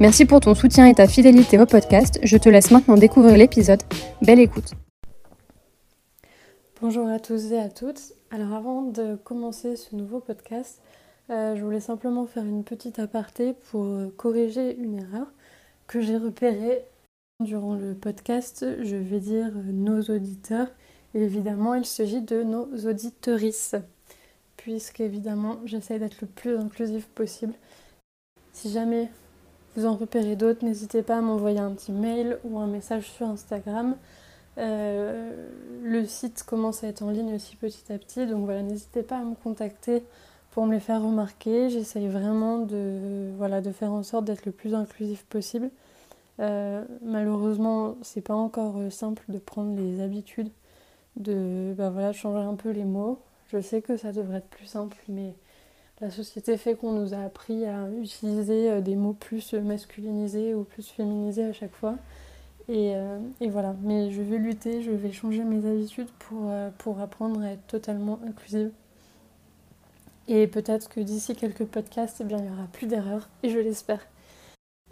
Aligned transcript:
Merci 0.00 0.24
pour 0.24 0.40
ton 0.40 0.56
soutien 0.56 0.86
et 0.86 0.94
ta 0.94 1.06
fidélité 1.06 1.56
au 1.56 1.66
podcast. 1.66 2.18
Je 2.24 2.36
te 2.36 2.48
laisse 2.48 2.72
maintenant 2.72 2.96
découvrir 2.96 3.36
l'épisode. 3.36 3.80
Belle 4.22 4.40
écoute. 4.40 4.72
Bonjour 6.82 7.08
à 7.08 7.20
tous 7.20 7.52
et 7.52 7.58
à 7.58 7.68
toutes. 7.68 8.12
Alors 8.32 8.54
avant 8.54 8.82
de 8.82 9.14
commencer 9.14 9.76
ce 9.76 9.94
nouveau 9.94 10.18
podcast, 10.18 10.82
euh, 11.30 11.54
je 11.54 11.62
voulais 11.62 11.78
simplement 11.78 12.26
faire 12.26 12.44
une 12.44 12.64
petite 12.64 12.98
aparté 12.98 13.54
pour 13.70 13.84
euh, 13.84 14.12
corriger 14.16 14.76
une 14.76 14.98
erreur 14.98 15.28
que 15.86 16.00
j'ai 16.00 16.16
repérée 16.16 16.82
durant 17.38 17.74
le 17.74 17.94
podcast. 17.94 18.66
Je 18.82 18.96
vais 18.96 19.20
dire 19.20 19.52
euh, 19.54 19.72
nos 19.72 20.00
auditeurs 20.02 20.68
et 21.14 21.22
évidemment 21.22 21.74
il 21.74 21.86
s'agit 21.86 22.20
de 22.20 22.42
nos 22.42 22.66
auditorices 22.84 23.76
puisque 24.56 24.98
évidemment 24.98 25.60
j'essaie 25.66 26.00
d'être 26.00 26.20
le 26.20 26.26
plus 26.26 26.58
inclusif 26.58 27.06
possible. 27.06 27.54
Si 28.52 28.72
jamais 28.72 29.08
vous 29.76 29.86
en 29.86 29.94
repérez 29.94 30.36
d'autres, 30.36 30.64
n'hésitez 30.64 31.02
pas 31.02 31.18
à 31.18 31.20
m'envoyer 31.20 31.58
un 31.58 31.72
petit 31.72 31.92
mail 31.92 32.38
ou 32.44 32.58
un 32.58 32.66
message 32.66 33.10
sur 33.10 33.26
Instagram. 33.26 33.96
Euh, 34.58 35.48
le 35.82 36.04
site 36.06 36.44
commence 36.44 36.84
à 36.84 36.88
être 36.88 37.02
en 37.02 37.10
ligne 37.10 37.34
aussi 37.34 37.56
petit 37.56 37.92
à 37.92 37.98
petit, 37.98 38.26
donc 38.26 38.44
voilà, 38.44 38.62
n'hésitez 38.62 39.02
pas 39.02 39.18
à 39.18 39.24
me 39.24 39.34
contacter 39.34 40.04
pour 40.52 40.66
me 40.66 40.74
les 40.74 40.80
faire 40.80 41.02
remarquer. 41.02 41.70
J'essaye 41.70 42.08
vraiment 42.08 42.58
de, 42.58 43.30
voilà, 43.36 43.60
de 43.60 43.72
faire 43.72 43.92
en 43.92 44.02
sorte 44.02 44.24
d'être 44.24 44.46
le 44.46 44.52
plus 44.52 44.74
inclusif 44.74 45.24
possible. 45.24 45.70
Euh, 46.40 46.84
malheureusement, 47.02 47.96
c'est 48.02 48.20
pas 48.20 48.34
encore 48.34 48.78
euh, 48.78 48.90
simple 48.90 49.22
de 49.28 49.38
prendre 49.38 49.76
les 49.76 50.00
habitudes, 50.00 50.50
de 51.16 51.74
bah 51.76 51.90
voilà, 51.90 52.12
changer 52.12 52.44
un 52.44 52.54
peu 52.54 52.70
les 52.70 52.84
mots. 52.84 53.20
Je 53.52 53.60
sais 53.60 53.82
que 53.82 53.96
ça 53.96 54.12
devrait 54.12 54.38
être 54.38 54.48
plus 54.48 54.66
simple, 54.66 54.96
mais 55.08 55.34
la 56.00 56.10
société 56.10 56.56
fait 56.56 56.74
qu'on 56.74 56.92
nous 56.92 57.14
a 57.14 57.18
appris 57.18 57.64
à 57.66 57.88
utiliser 58.00 58.82
des 58.82 58.96
mots 58.96 59.12
plus 59.12 59.54
masculinisés 59.54 60.54
ou 60.54 60.64
plus 60.64 60.88
féminisés 60.88 61.44
à 61.44 61.52
chaque 61.52 61.74
fois. 61.74 61.96
Euh, 62.70 63.18
et, 63.40 63.50
voilà, 63.50 63.74
mais 63.82 64.10
je 64.10 64.22
vais 64.22 64.38
lutter, 64.38 64.82
je 64.82 64.90
vais 64.90 65.12
changer 65.12 65.44
mes 65.44 65.68
habitudes 65.68 66.10
pour, 66.18 66.48
euh, 66.48 66.70
pour 66.78 67.00
apprendre 67.00 67.42
à 67.42 67.52
être 67.52 67.66
totalement 67.66 68.18
inclusive. 68.26 68.70
Et 70.28 70.46
peut-être 70.46 70.88
que 70.88 71.00
d'ici 71.00 71.36
quelques 71.36 71.66
podcasts, 71.66 72.20
eh 72.20 72.24
bien, 72.24 72.38
il 72.38 72.44
n'y 72.44 72.50
aura 72.50 72.66
plus 72.72 72.86
d'erreurs, 72.86 73.28
et 73.42 73.50
je 73.50 73.58
l'espère. 73.58 74.06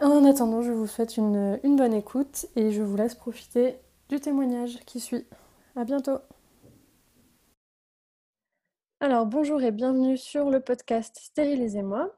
En 0.01 0.25
attendant, 0.25 0.63
je 0.63 0.73
vous 0.73 0.87
souhaite 0.87 1.17
une, 1.17 1.59
une 1.63 1.77
bonne 1.77 1.95
écoute 1.95 2.47
et 2.57 2.73
je 2.73 2.83
vous 2.83 2.97
laisse 2.97 3.15
profiter 3.15 3.77
du 4.09 4.21
témoignage 4.21 4.79
qui 4.85 5.01
suit. 5.01 5.25
À 5.77 5.85
bientôt! 5.85 6.19
Alors 9.03 9.27
bonjour 9.27 9.61
et 9.65 9.73
bienvenue 9.73 10.17
sur 10.17 10.49
le 10.49 10.61
podcast 10.61 11.19
Stérilisez-moi. 11.21 12.17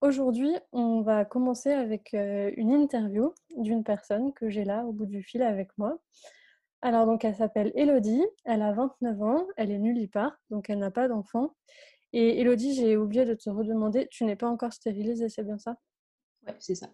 Aujourd'hui, 0.00 0.50
on 0.72 1.00
va 1.00 1.24
commencer 1.24 1.70
avec 1.70 2.12
euh, 2.12 2.50
une 2.56 2.72
interview 2.72 3.32
d'une 3.56 3.84
personne 3.84 4.32
que 4.32 4.50
j'ai 4.50 4.64
là 4.64 4.84
au 4.84 4.90
bout 4.90 5.06
du 5.06 5.22
fil 5.22 5.42
avec 5.42 5.68
moi. 5.78 5.96
Alors 6.82 7.06
donc 7.06 7.24
elle 7.24 7.36
s'appelle 7.36 7.70
Elodie, 7.76 8.24
elle 8.44 8.62
a 8.62 8.72
29 8.72 9.22
ans, 9.22 9.46
elle 9.56 9.70
est 9.70 9.78
nullipare, 9.78 10.36
donc 10.50 10.68
elle 10.68 10.80
n'a 10.80 10.90
pas 10.90 11.06
d'enfant. 11.06 11.54
Et 12.12 12.40
Elodie, 12.40 12.74
j'ai 12.74 12.96
oublié 12.96 13.24
de 13.24 13.34
te 13.34 13.48
redemander, 13.48 14.08
tu 14.10 14.24
n'es 14.24 14.34
pas 14.34 14.48
encore 14.48 14.72
stérilisée, 14.72 15.28
c'est 15.28 15.44
bien 15.44 15.58
ça? 15.58 15.76
Ouais, 16.48 16.56
c'est 16.58 16.74
ça. 16.74 16.88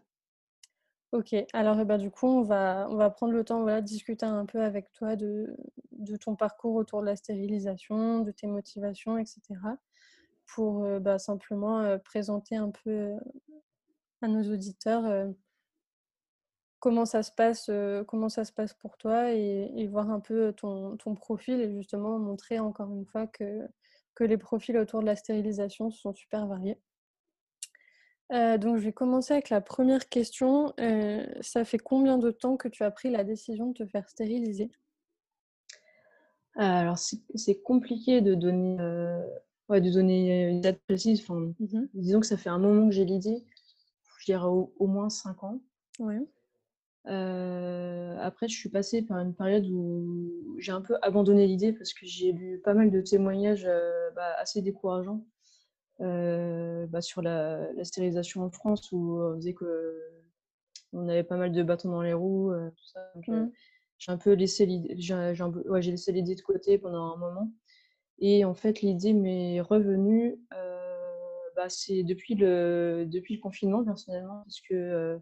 Ok, 1.14 1.34
alors 1.52 1.78
eh 1.80 1.84
ben, 1.84 1.96
du 1.96 2.10
coup, 2.10 2.26
on 2.26 2.42
va, 2.42 3.10
prendre 3.10 3.32
le 3.32 3.44
temps 3.44 3.62
voilà, 3.62 3.80
de 3.80 3.86
discuter 3.86 4.26
un 4.26 4.46
peu 4.46 4.60
avec 4.60 4.92
toi 4.92 5.16
de, 5.16 5.56
ton 6.20 6.34
parcours 6.36 6.74
autour 6.74 7.00
de 7.02 7.06
la 7.06 7.16
stérilisation, 7.16 8.20
de 8.20 8.32
tes 8.32 8.46
motivations, 8.48 9.16
etc 9.16 9.40
pour 10.46 10.84
euh, 10.84 11.00
bah, 11.00 11.18
simplement 11.18 11.80
euh, 11.80 11.98
présenter 11.98 12.56
un 12.56 12.70
peu 12.70 12.90
euh, 12.90 13.18
à 14.22 14.28
nos 14.28 14.42
auditeurs 14.52 15.34
comment 16.80 17.06
ça 17.06 17.22
se 17.22 17.32
passe, 17.32 17.70
pour 18.78 18.96
toi 18.98 19.32
et, 19.32 19.86
voir 19.86 20.10
un 20.10 20.20
peu 20.20 20.52
ton, 20.52 20.96
profil 21.14 21.60
et 21.60 21.72
justement 21.72 22.18
montrer 22.18 22.58
encore 22.58 22.92
une 22.92 23.06
fois 23.06 23.26
que 23.26 23.68
les 24.20 24.36
profils 24.36 24.76
autour 24.76 25.00
de 25.00 25.06
la 25.06 25.16
stérilisation 25.16 25.90
sont 25.90 26.12
super 26.12 26.46
variés. 26.46 26.78
Donc 28.30 28.76
je 28.78 28.84
vais 28.84 28.92
commencer 28.92 29.32
avec 29.32 29.50
la 29.50 29.60
première 29.60 30.08
question. 30.08 30.72
ça 31.40 31.64
fait 31.64 31.78
combien 31.78 32.18
de 32.18 32.30
temps 32.30 32.56
que 32.56 32.68
tu 32.68 32.82
as 32.82 32.90
pris 32.90 33.10
la 33.10 33.24
décision 33.24 33.68
de 33.68 33.74
te 33.74 33.86
faire 33.86 34.08
stériliser? 34.08 34.70
Alors 36.56 36.98
c'est 36.98 37.60
compliqué 37.62 38.20
de 38.20 38.34
donner 38.34 38.76
Ouais, 39.68 39.80
de 39.80 39.90
donner 39.90 40.48
une 40.48 40.60
date 40.60 40.80
précise. 40.86 41.20
Enfin, 41.22 41.52
mmh 41.58 41.86
Disons 41.94 42.20
que 42.20 42.26
ça 42.26 42.36
fait 42.36 42.50
un 42.50 42.58
moment 42.58 42.88
que 42.88 42.94
j'ai 42.94 43.04
l'idée. 43.04 43.44
Je 44.18 44.24
dirais 44.26 44.46
au, 44.46 44.86
moins 44.86 45.08
5 45.10 45.42
ans. 45.42 45.60
Ouais. 45.98 46.20
Euh, 47.06 48.16
après, 48.20 48.48
je 48.48 48.56
suis 48.56 48.68
passée 48.68 49.02
par 49.02 49.18
une 49.18 49.34
période 49.34 49.66
où 49.70 50.56
j'ai 50.58 50.72
un 50.72 50.80
peu 50.80 50.96
abandonné 51.02 51.46
l'idée 51.46 51.72
parce 51.72 51.92
que 51.92 52.06
j'ai 52.06 52.32
lu 52.32 52.58
pas 52.58 52.74
mal 52.74 52.90
de 52.90 53.00
témoignages 53.00 53.66
euh, 53.66 54.10
bah, 54.14 54.34
assez 54.38 54.62
décourageants 54.62 55.20
euh, 55.20 55.33
bah, 55.98 57.00
sur 57.00 57.22
la, 57.22 57.68
stérilisation 57.84 58.42
en 58.42 58.50
France 58.50 58.90
où 58.92 59.20
on 59.20 59.34
disait 59.34 59.54
que 59.54 60.00
on 60.92 61.08
avait 61.08 61.24
pas 61.24 61.36
mal 61.36 61.52
de 61.52 61.62
bâtons 61.62 61.90
dans 61.90 62.02
les 62.02 62.12
roues, 62.12 62.52
tout 62.76 62.86
ça. 62.86 63.12
Mmh. 63.26 63.50
J'ai 63.98 64.12
un 64.12 64.18
peu 64.18 64.32
laissé 64.32 64.66
l'idée, 64.66 64.94
j'ai 64.98 65.14
ouais, 65.14 65.80
laissé 65.80 66.12
l'idée 66.12 66.34
de 66.34 66.40
côté 66.42 66.78
pendant 66.78 67.14
un 67.14 67.16
moment. 67.16 67.50
Et 68.18 68.44
en 68.44 68.54
fait, 68.54 68.80
l'idée 68.80 69.12
m'est 69.12 69.60
revenue, 69.60 70.38
euh, 70.52 71.50
bah, 71.56 71.68
c'est 71.68 72.02
depuis 72.02 72.34
le, 72.34 73.04
depuis 73.06 73.34
le 73.34 73.40
confinement, 73.40 73.84
personnellement, 73.84 74.42
parce 74.44 74.60
que 74.60 74.74
euh, 74.74 75.18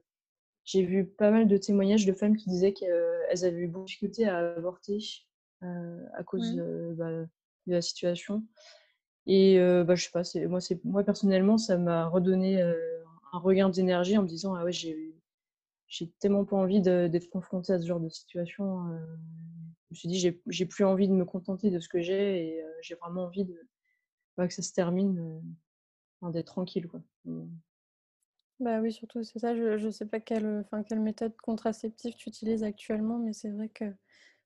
j'ai 0.65 0.83
vu 0.83 1.07
pas 1.07 1.31
mal 1.31 1.49
de 1.49 1.57
témoignages 1.57 2.07
de 2.07 2.13
femmes 2.13 2.37
qui 2.37 2.49
disaient 2.51 2.73
qu'elles 2.73 3.45
avaient 3.45 3.61
eu 3.61 3.69
beaucoup 3.69 3.85
de 3.85 3.87
difficultés 3.87 4.29
à 4.29 4.55
avorter 4.57 4.99
euh, 5.63 6.05
à 6.15 6.23
cause 6.23 6.57
bah, 6.97 7.11
de 7.11 7.29
la 7.67 7.83
situation. 7.83 8.45
Et 9.27 9.59
bah, 9.87 9.95
je 9.95 10.05
sais 10.05 10.11
pas, 10.11 10.23
moi, 10.49 10.61
moi, 10.85 11.05
personnellement, 11.05 11.59
ça 11.59 11.79
m'a 11.79 12.07
redonné 12.07 12.61
un 12.63 13.39
regain 13.39 13.69
d'énergie 13.69 14.19
en 14.19 14.23
me 14.23 14.29
disant 14.29 14.55
Ah 14.55 14.65
ouais, 14.65 14.73
j'ai 14.73 15.15
tellement 16.19 16.45
pas 16.45 16.57
envie 16.57 16.81
d'être 16.81 17.31
confrontée 17.31 17.73
à 17.73 17.81
ce 17.81 17.87
genre 17.87 18.01
de 18.01 18.09
situation 18.09 18.91
me 19.93 19.97
suis 19.97 20.09
dit, 20.09 20.41
j'ai 20.47 20.67
plus 20.67 20.85
envie 20.85 21.09
de 21.09 21.13
me 21.13 21.25
contenter 21.25 21.71
de 21.71 21.79
ce 21.79 21.89
que 21.89 22.01
j'ai 22.01 22.47
et 22.47 22.65
j'ai 22.81 22.95
vraiment 22.97 23.25
envie 23.25 23.47
bah, 24.37 24.49
que 24.49 24.55
ça 24.55 24.63
se 24.63 24.73
termine, 24.73 25.43
d'être 26.23 26.47
tranquille. 26.47 26.89
Quoi. 26.89 27.03
Mmh. 27.25 27.47
Bah 28.61 28.81
oui, 28.81 28.93
surtout, 28.93 29.23
c'est 29.23 29.39
ça. 29.39 29.55
Je 29.55 29.85
ne 29.85 29.91
sais 29.91 30.07
pas 30.07 30.21
quelle 30.21 30.65
méthode 30.97 31.37
contraceptive 31.37 32.15
tu 32.15 32.29
utilises 32.29 32.65
actuellement, 32.65 33.19
mais 33.19 33.33
c'est 33.33 33.51
vrai 33.51 33.69
que 33.69 33.85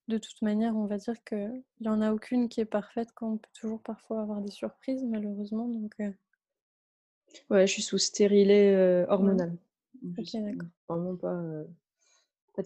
de 0.08 0.19
toute 0.19 0.41
manière, 0.43 0.76
on 0.76 0.87
va 0.87 0.99
dire 0.99 1.23
qu'il 1.25 1.62
n'y 1.81 1.88
en 1.88 2.00
a 2.00 2.12
aucune 2.12 2.49
qui 2.49 2.61
est 2.61 2.67
parfaite 2.67 3.08
quand 3.14 3.32
on 3.32 3.38
peut 3.38 3.50
toujours 3.55 3.81
parfois 3.81 4.23
avoir 4.23 4.41
des 4.41 4.50
surprises, 4.50 5.05
malheureusement. 5.05 5.69
Donc, 5.69 5.94
Ouais, 7.50 7.67
je 7.67 7.73
suis 7.73 7.82
sous 7.82 7.99
stérilet 7.99 9.05
hormonal. 9.08 9.56
Ok, 10.19 10.32
d'accord. 10.35 10.69
Vraiment 10.88 11.17
pas. 11.17 11.43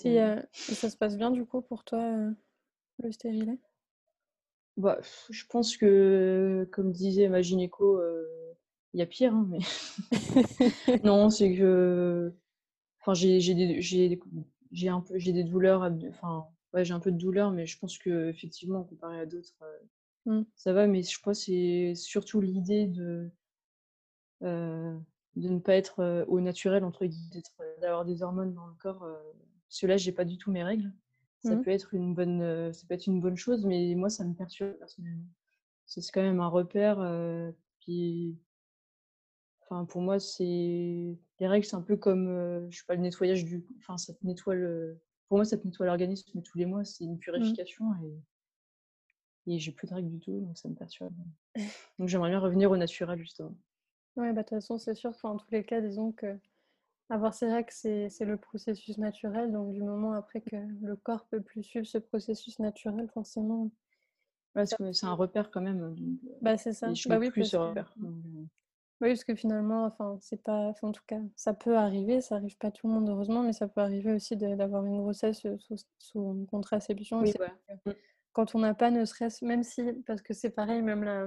et, 0.04 0.18
ça 0.52 0.90
se 0.90 0.96
passe 0.96 1.16
bien 1.16 1.30
du 1.30 1.44
coup 1.44 1.62
pour 1.62 1.84
toi 1.84 2.30
le 3.02 3.12
stérilet 3.12 3.58
bah, 4.76 4.98
Je 5.30 5.44
pense 5.46 5.76
que, 5.76 6.68
comme 6.72 6.92
disait 6.92 7.28
ma 7.28 7.42
gynéco, 7.42 7.98
euh, 7.98 8.56
il 8.92 9.00
y 9.00 9.02
a 9.02 9.06
pire, 9.06 9.34
hein, 9.34 9.48
mais 9.48 9.60
non, 11.04 11.30
c'est 11.30 11.54
que 11.54 12.32
enfin, 13.00 13.14
j'ai 13.14 13.38
des, 13.38 14.20
un 14.88 15.00
peu, 15.00 15.18
des 15.18 15.44
douleurs, 15.44 15.90
enfin, 16.08 16.46
ouais, 16.74 16.84
j'ai 16.84 16.94
un 16.94 17.00
peu 17.00 17.10
de 17.12 17.16
douleur, 17.18 17.50
mais 17.52 17.66
je 17.66 17.78
pense 17.78 17.98
qu'effectivement, 17.98 18.84
comparé 18.84 19.20
à 19.20 19.26
d'autres, 19.26 19.54
Mmh. 20.26 20.42
ça 20.54 20.72
va. 20.74 20.86
Mais 20.86 21.02
je 21.02 21.18
crois 21.18 21.32
que 21.32 21.38
c'est 21.38 21.94
surtout 21.94 22.40
l'idée 22.42 22.86
de, 22.86 23.30
de 24.42 24.98
ne 25.48 25.58
pas 25.58 25.74
être 25.76 26.24
au 26.28 26.40
naturel, 26.40 26.84
entre 26.84 27.06
guillemets, 27.06 27.42
d'avoir 27.80 28.04
des 28.04 28.22
hormones 28.22 28.52
dans 28.54 28.66
le 28.66 28.74
corps. 28.74 29.00
parce 29.68 29.80
que 29.80 29.86
là, 29.86 29.96
j'ai 29.96 30.12
pas 30.12 30.24
du 30.24 30.36
tout 30.38 30.50
mes 30.50 30.62
règles. 30.64 30.92
Ça 31.42 31.56
Mmh. 31.56 31.62
peut 31.62 31.70
être 31.70 31.94
une 31.94 32.14
bonne, 32.14 32.72
ça 32.72 32.86
peut 32.86 32.94
être 32.94 33.06
une 33.06 33.20
bonne 33.20 33.36
chose, 33.36 33.64
mais 33.64 33.94
moi, 33.94 34.10
ça 34.10 34.24
me 34.24 34.34
perturbe 34.34 34.76
personnellement. 34.78 35.24
C'est 35.86 36.02
quand 36.12 36.22
même 36.22 36.40
un 36.40 36.48
repère. 36.48 36.98
puis, 37.80 38.36
enfin, 39.62 39.86
pour 39.86 40.02
moi, 40.02 40.18
c'est 40.20 40.44
les 40.44 41.48
règles, 41.48 41.64
c'est 41.64 41.76
un 41.76 41.80
peu 41.82 41.96
comme, 41.96 42.68
je 42.70 42.78
sais 42.78 42.84
pas, 42.86 42.94
le 42.94 43.00
nettoyage 43.00 43.44
du, 43.46 43.64
enfin, 43.78 43.96
ça 43.96 44.12
te 44.12 44.24
nettoie 44.26 44.54
le, 44.54 45.00
pour 45.30 45.38
moi, 45.38 45.46
ça 45.46 45.56
te 45.56 45.66
nettoie 45.66 45.86
l'organisme 45.86 46.42
tous 46.42 46.58
les 46.58 46.66
mois. 46.66 46.84
C'est 46.84 47.04
une 47.04 47.18
Mmh. 47.36 47.56
purification 47.56 47.86
et, 48.04 48.20
et 49.46 49.58
j'ai 49.58 49.70
plus 49.72 49.86
de 49.86 49.92
règles 49.94 50.08
du 50.08 50.18
tout, 50.18 50.40
donc 50.40 50.56
ça 50.56 50.68
me 50.70 50.74
perturbe. 50.74 51.14
Donc 51.98 52.08
j'aimerais 52.08 52.30
bien 52.30 52.40
revenir 52.40 52.70
au 52.70 52.76
naturel 52.78 53.18
justement. 53.20 53.56
Ouais, 54.16 54.32
bah 54.32 54.42
de 54.42 54.48
toute 54.48 54.58
façon, 54.58 54.78
c'est 54.78 54.94
sûr 54.94 55.16
qu'en 55.18 55.36
tous 55.36 55.50
les 55.50 55.64
cas, 55.64 55.80
disons 55.80 56.12
que 56.12 56.38
avoir 57.10 57.34
ces 57.34 57.52
règles, 57.52 57.72
c'est 57.72 58.10
le 58.24 58.36
processus 58.38 58.98
naturel. 58.98 59.52
Donc 59.52 59.74
du 59.74 59.82
moment 59.82 60.12
après 60.14 60.42
que 60.42 60.56
le 60.56 60.96
corps 60.96 61.26
peut 61.28 61.42
plus 61.42 61.62
suivre 61.64 61.86
ce 61.86 61.98
processus 61.98 62.58
naturel, 62.60 63.08
forcément, 63.10 63.70
Ouais, 64.54 64.62
parce 64.62 64.74
que 64.74 64.92
c'est 64.92 65.06
un 65.06 65.14
repère 65.14 65.50
quand 65.50 65.60
même. 65.60 65.96
Bah 66.40 66.56
c'est 66.56 66.72
ça. 66.72 66.94
je 66.94 67.08
Bah 67.08 67.18
oui, 67.18 67.30
plus 67.30 67.44
ce 67.44 67.56
repère. 67.56 67.92
donc, 67.96 68.14
euh, 68.24 68.44
oui, 69.00 69.08
parce 69.08 69.24
que 69.24 69.34
finalement, 69.34 69.84
enfin, 69.84 70.18
c'est 70.20 70.42
pas, 70.42 70.68
enfin, 70.68 70.88
en 70.88 70.92
tout 70.92 71.02
cas, 71.06 71.20
ça 71.36 71.54
peut 71.54 71.76
arriver, 71.76 72.20
ça 72.20 72.36
arrive 72.36 72.56
pas 72.58 72.68
à 72.68 72.70
tout 72.70 72.86
le 72.86 72.92
monde 72.94 73.08
heureusement, 73.08 73.42
mais 73.42 73.52
ça 73.52 73.66
peut 73.68 73.80
arriver 73.80 74.12
aussi 74.12 74.36
d'avoir 74.36 74.84
une 74.84 74.98
grossesse 74.98 75.44
euh, 75.46 75.56
sous, 75.58 75.76
sous 75.98 76.20
une 76.34 76.46
contraception. 76.46 77.20
Oui, 77.20 77.28
c'est 77.28 77.38
voilà. 77.38 77.54
vrai 77.68 77.78
que 77.84 77.90
Mm. 77.90 77.94
quand 78.32 78.54
on 78.54 78.58
n'a 78.60 78.74
pas, 78.74 78.90
ne 78.90 79.04
serait-ce, 79.04 79.44
même 79.44 79.62
si, 79.62 79.82
parce 80.06 80.22
que 80.22 80.34
c'est 80.34 80.50
pareil, 80.50 80.82
même 80.82 81.02
la, 81.02 81.26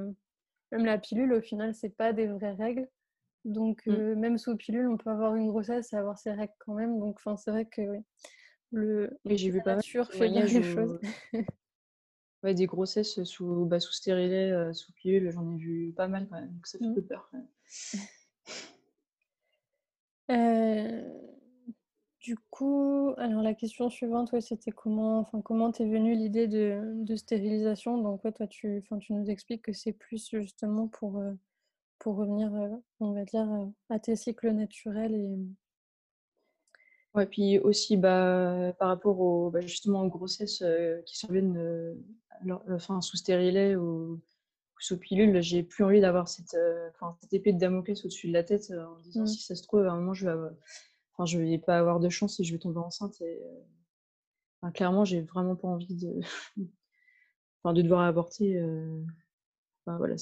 même 0.72 0.86
la 0.86 0.98
pilule, 0.98 1.34
au 1.34 1.42
final, 1.42 1.74
c'est 1.74 1.90
pas 1.90 2.14
des 2.14 2.28
vraies 2.28 2.54
règles. 2.54 2.88
Donc, 3.46 3.88
Mm. 3.88 3.92
euh, 3.92 4.16
même 4.16 4.38
sous 4.38 4.56
pilule, 4.56 4.88
on 4.88 4.98
peut 4.98 5.10
avoir 5.10 5.36
une 5.36 5.50
grossesse 5.50 5.94
et 5.94 5.98
avoir 5.98 6.18
ses 6.18 6.32
règles 6.32 6.54
quand 6.60 6.76
même. 6.76 7.00
Donc, 7.00 7.16
enfin, 7.18 7.36
c'est 7.38 7.52
vrai 7.52 7.66
que 7.66 7.82
oui, 7.82 8.00
le, 8.72 9.18
Oui, 9.26 9.38
j'ai 9.38 9.50
vu 9.50 9.62
pas 9.62 9.76
nature 9.76 10.08
fait 10.12 10.30
bien 10.30 10.46
les 10.46 10.64
choses. 10.64 11.00
ouais, 12.44 12.54
des 12.54 12.66
grossesses 12.66 13.24
sous, 13.24 13.66
bah, 13.66 13.80
sous 13.80 13.94
stérilet, 13.94 14.52
euh, 14.52 14.74
sous 14.74 14.92
pilule, 14.94 15.32
j'en 15.32 15.52
ai 15.52 15.58
vu 15.58 15.94
pas 15.96 16.08
mal 16.08 16.28
quand 16.30 16.36
même. 16.40 16.52
Donc 16.54 16.68
ça 16.68 16.78
fait 16.80 16.86
Mm. 16.86 16.94
peu 16.96 17.02
peur. 17.02 17.28
quand 17.32 17.38
même. 17.38 17.48
Euh, 20.32 21.02
du 22.22 22.38
coup, 22.50 23.14
alors 23.18 23.42
la 23.44 23.54
question 23.54 23.90
suivante, 23.90 24.32
ouais, 24.32 24.42
c'était 24.42 24.72
comment, 24.72 25.20
enfin, 25.20 25.42
comment 25.42 25.72
t'es 25.72 25.86
venue 25.86 26.16
l'idée 26.16 26.48
de, 26.48 27.16
stérilisation? 27.16 27.98
Donc, 27.98 28.22
toi, 28.22 28.48
tu, 28.48 28.78
enfin, 28.78 28.98
tu 29.00 29.14
nous 29.14 29.30
expliques 29.30 29.64
que 29.64 29.74
c'est 29.74 29.92
plus 29.92 30.30
justement 30.32 30.88
pour, 30.88 31.18
euh, 31.20 31.34
pour 32.00 32.16
revenir, 32.16 32.54
euh, 32.56 32.70
on 33.02 33.12
va 33.12 33.26
dire, 33.26 33.48
à 33.90 34.00
tes 34.00 34.16
cycles 34.16 34.52
naturels 34.52 35.14
et 35.16 35.38
Ouais, 37.16 37.28
puis 37.28 37.60
aussi 37.60 37.96
bah, 37.96 38.74
par 38.80 38.88
rapport 38.88 39.20
au, 39.20 39.52
bah, 39.52 39.62
justement 39.62 40.02
aux 40.02 40.10
grossesses 40.10 40.64
qui 41.06 41.18
surviennent 41.18 41.96
enfin, 42.72 43.02
sous 43.02 43.18
stérilet 43.18 43.76
ou 43.76 44.20
sous 44.84 44.98
pilule, 44.98 45.42
j'ai 45.42 45.64
plus 45.64 45.84
envie 45.84 46.02
d'avoir 46.02 46.28
cette, 46.28 46.54
euh, 46.56 46.90
enfin, 46.94 47.16
cette 47.22 47.34
épée 47.34 47.54
de 47.54 47.60
Damoclès 47.60 48.04
au-dessus 48.04 48.28
de 48.28 48.34
la 48.34 48.44
tête 48.44 48.70
euh, 48.72 48.86
en 48.86 49.00
disant 49.00 49.24
Mm. 49.24 49.28
si 49.28 49.42
ça 49.44 49.56
se 49.56 49.64
trouve, 49.64 49.86
à 49.86 49.92
un 49.92 49.96
moment, 49.98 50.14
je 50.14 50.26
vais, 50.26 50.32
avoir- 50.32 50.52
enfin, 51.14 51.26
je 51.26 51.40
vais 51.40 51.58
pas 51.58 51.80
avoir 51.80 52.00
de 52.00 52.10
chance 52.10 52.40
et 52.40 52.44
je 52.44 52.52
vais 52.54 52.60
tomber 52.60 52.80
enceinte. 52.80 53.22
Et, 53.22 53.42
euh, 53.44 53.62
enfin, 54.62 54.72
clairement, 54.72 55.06
j'ai 55.06 55.22
vraiment 55.22 55.56
pas 55.56 55.68
envie 55.70 55.96
de, 55.96 56.20
enfin, 57.64 57.74
de 57.74 57.82
devoir 57.82 58.02
aborter. 58.02 58.58
euh, 58.58 59.02
Enfin, 59.86 59.98
voilà, 59.98 60.16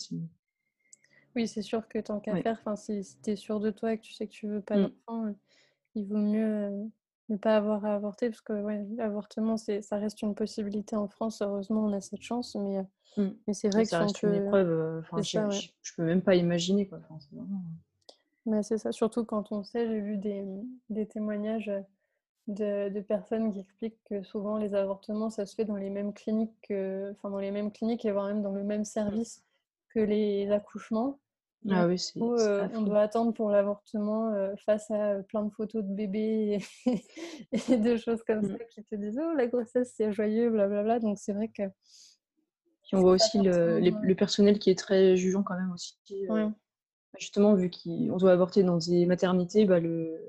oui, 1.36 1.48
c'est 1.48 1.62
sûr 1.62 1.88
que 1.88 2.00
tant 2.00 2.20
qu'à 2.20 2.34
Ouais. 2.34 2.44
faire, 2.44 2.62
si, 2.78 3.04
si 3.04 3.18
t'es 3.18 3.36
sûr 3.36 3.60
de 3.60 3.72
toi 3.72 3.94
et 3.94 3.98
que 3.98 4.04
tu 4.04 4.14
sais 4.14 4.28
que 4.28 4.32
tu 4.34 4.48
veux 4.48 4.62
pas 4.62 4.78
Mm. 4.78 4.88
d'enfant, 5.08 5.36
il 5.96 6.06
vaut 6.06 6.18
mieux 6.18 6.90
ne 7.30 7.38
pas 7.38 7.58
avoir 7.58 7.86
à 7.86 7.96
avorter 7.96 8.30
parce 8.30 8.42
que 8.42 8.54
ouais, 8.54 8.86
l'avortement, 8.96 9.58
c'est, 9.58 9.82
ça 9.82 9.98
reste 9.98 10.22
une 10.22 10.36
possibilité 10.36 10.96
en 10.96 11.08
France. 11.08 11.42
Heureusement, 11.42 11.86
on 11.86 11.94
a 11.94 12.02
cette 12.02 12.22
chance, 12.22 12.56
mais, 12.56 12.80
euh, 12.80 12.84
Mm. 13.18 13.30
mais 13.48 13.54
c'est 13.54 13.70
Et 13.70 13.72
vrai 13.74 13.84
que 13.84 13.90
ça 13.90 14.00
reste 14.00 14.24
une 14.24 14.36
épreuve. 14.36 15.00
Enfin, 15.02 15.24
ça, 15.24 15.48
ouais. 15.48 15.60
je 15.82 15.94
peux 15.96 16.04
même 16.04 16.22
pas 16.22 16.36
imaginer 16.36 16.88
quoi. 16.88 17.00
Enfin, 17.00 17.20
c'est 17.20 17.36
vraiment... 17.36 17.62
Mais 18.46 18.64
c'est 18.64 18.78
ça, 18.78 18.92
surtout 18.92 19.24
quand 19.26 19.52
on 19.52 19.64
sait, 19.64 19.88
j'ai 19.88 20.00
vu 20.00 20.18
des, 20.18 20.44
des 20.90 21.06
témoignages 21.08 21.72
de, 22.48 22.90
de 22.90 23.02
personnes 23.02 23.54
qui 23.54 23.62
expliquent 23.62 24.04
que 24.06 24.24
souvent 24.24 24.58
les 24.58 24.76
avortements, 24.76 25.32
ça 25.32 25.46
se 25.48 25.56
fait 25.56 25.66
dans 25.66 25.78
les 25.78 25.92
mêmes 25.92 26.14
cliniques, 26.14 26.56
que- 26.64 27.12
enfin 27.14 27.32
dans 27.32 27.40
les 27.40 27.52
mêmes 27.52 27.72
cliniques 27.74 28.06
et 28.06 28.12
voire 28.14 28.28
même 28.28 28.44
dans 28.44 28.54
le 28.54 28.64
même 28.66 28.86
service 28.86 29.44
que 29.92 30.02
les 30.02 30.52
accouchements. 30.52 31.20
Ah 31.70 31.88
oui, 31.88 31.98
du 31.98 32.00
c'est 32.00 32.20
coup, 32.20 32.36
c'est 32.36 32.54
euh, 32.62 32.68
on 32.74 32.82
doit 32.82 33.02
attendre 33.02 33.34
pour 33.34 33.50
l'avortement 33.52 34.34
euh, 34.34 34.56
face 34.66 34.90
à 34.92 35.24
plein 35.30 35.44
de 35.44 35.52
photos 35.54 35.84
de 35.84 35.94
bébés 35.94 36.60
et, 36.86 37.06
et 37.74 37.78
de 37.78 37.98
choses 37.98 38.24
comme 38.26 38.44
Mm. 38.44 38.48
ça 38.48 38.66
qui 38.72 38.84
te 38.84 38.96
disent 38.96 39.20
Oh, 39.22 39.34
la 39.36 39.48
grossesse, 39.48 39.94
c'est 39.96 40.12
joyeux, 40.14 40.50
blablabla. 40.52 41.00
Donc, 41.00 41.18
c'est 41.20 41.34
vrai 41.34 41.50
que 41.50 41.64
Puis 42.84 42.96
on 42.96 43.02
voit 43.02 43.14
aussi 43.14 43.40
le, 43.42 43.80
les- 43.80 43.98
le 44.02 44.16
personnel 44.16 44.60
qui 44.60 44.70
est 44.70 44.78
très 44.78 45.16
jugeant 45.16 45.44
quand 45.44 45.56
même 45.58 45.72
aussi. 45.72 45.98
euh, 46.12 46.28
Ouais. 46.28 46.52
justement, 47.20 47.56
vu 47.56 47.70
qu'on 47.72 48.18
doit 48.18 48.34
avorter 48.34 48.64
dans 48.64 48.78
des 48.78 49.06
maternités, 49.06 49.66
bah, 49.66 49.80
le, 49.80 50.20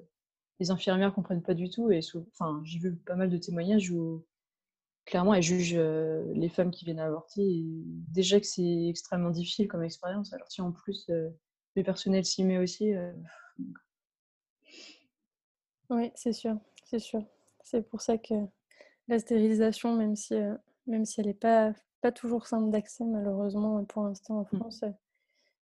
les 0.61 0.71
infirmières 0.71 1.15
comprennent 1.15 1.43
pas 1.43 1.55
du 1.55 1.71
tout. 1.71 1.91
Et 1.93 2.01
enfin, 2.33 2.63
j'ai 2.65 2.79
vu 2.79 2.95
pas 2.97 3.17
mal 3.17 3.31
de 3.31 3.39
témoignages 3.39 3.91
où 3.91 4.25
clairement 5.05 5.35
elles 5.35 5.43
jugent 5.43 5.75
euh, 5.77 6.25
les 6.35 6.49
femmes 6.49 6.71
qui 6.71 6.85
viennent 6.85 7.01
avorter. 7.01 7.43
Et 7.43 7.65
déjà 8.09 8.41
que 8.41 8.47
c'est 8.47 8.89
extrêmement 8.89 9.31
difficile 9.31 9.69
comme 9.69 9.83
expérience. 9.83 10.33
Alors 10.33 10.51
si 10.51 10.61
en 10.61 10.73
plus 10.73 11.07
euh, 11.11 11.29
le 11.77 11.83
personnel 11.83 12.25
s'y 12.25 12.45
met 12.45 12.59
aussi. 12.59 12.95
euh, 12.95 13.13
Oui, 15.91 16.11
c'est 16.15 16.33
sûr, 16.33 16.57
c'est 16.85 16.99
sûr. 16.99 17.25
C'est 17.65 17.83
pour 17.89 18.01
ça 18.01 18.19
que 18.19 18.35
la 19.09 19.19
stérilisation, 19.19 19.95
même 19.95 20.17
si, 20.17 20.35
même 20.87 21.05
si 21.05 21.21
elle 21.21 21.27
n'est 21.27 21.35
pas, 21.35 21.75
pas 22.01 22.13
toujours 22.13 22.47
simple 22.47 22.71
d'accès, 22.71 23.05
malheureusement, 23.05 23.85
pour 23.85 24.05
l'instant 24.05 24.41
en 24.41 24.43
Mm. 24.53 24.59
France, 24.59 24.85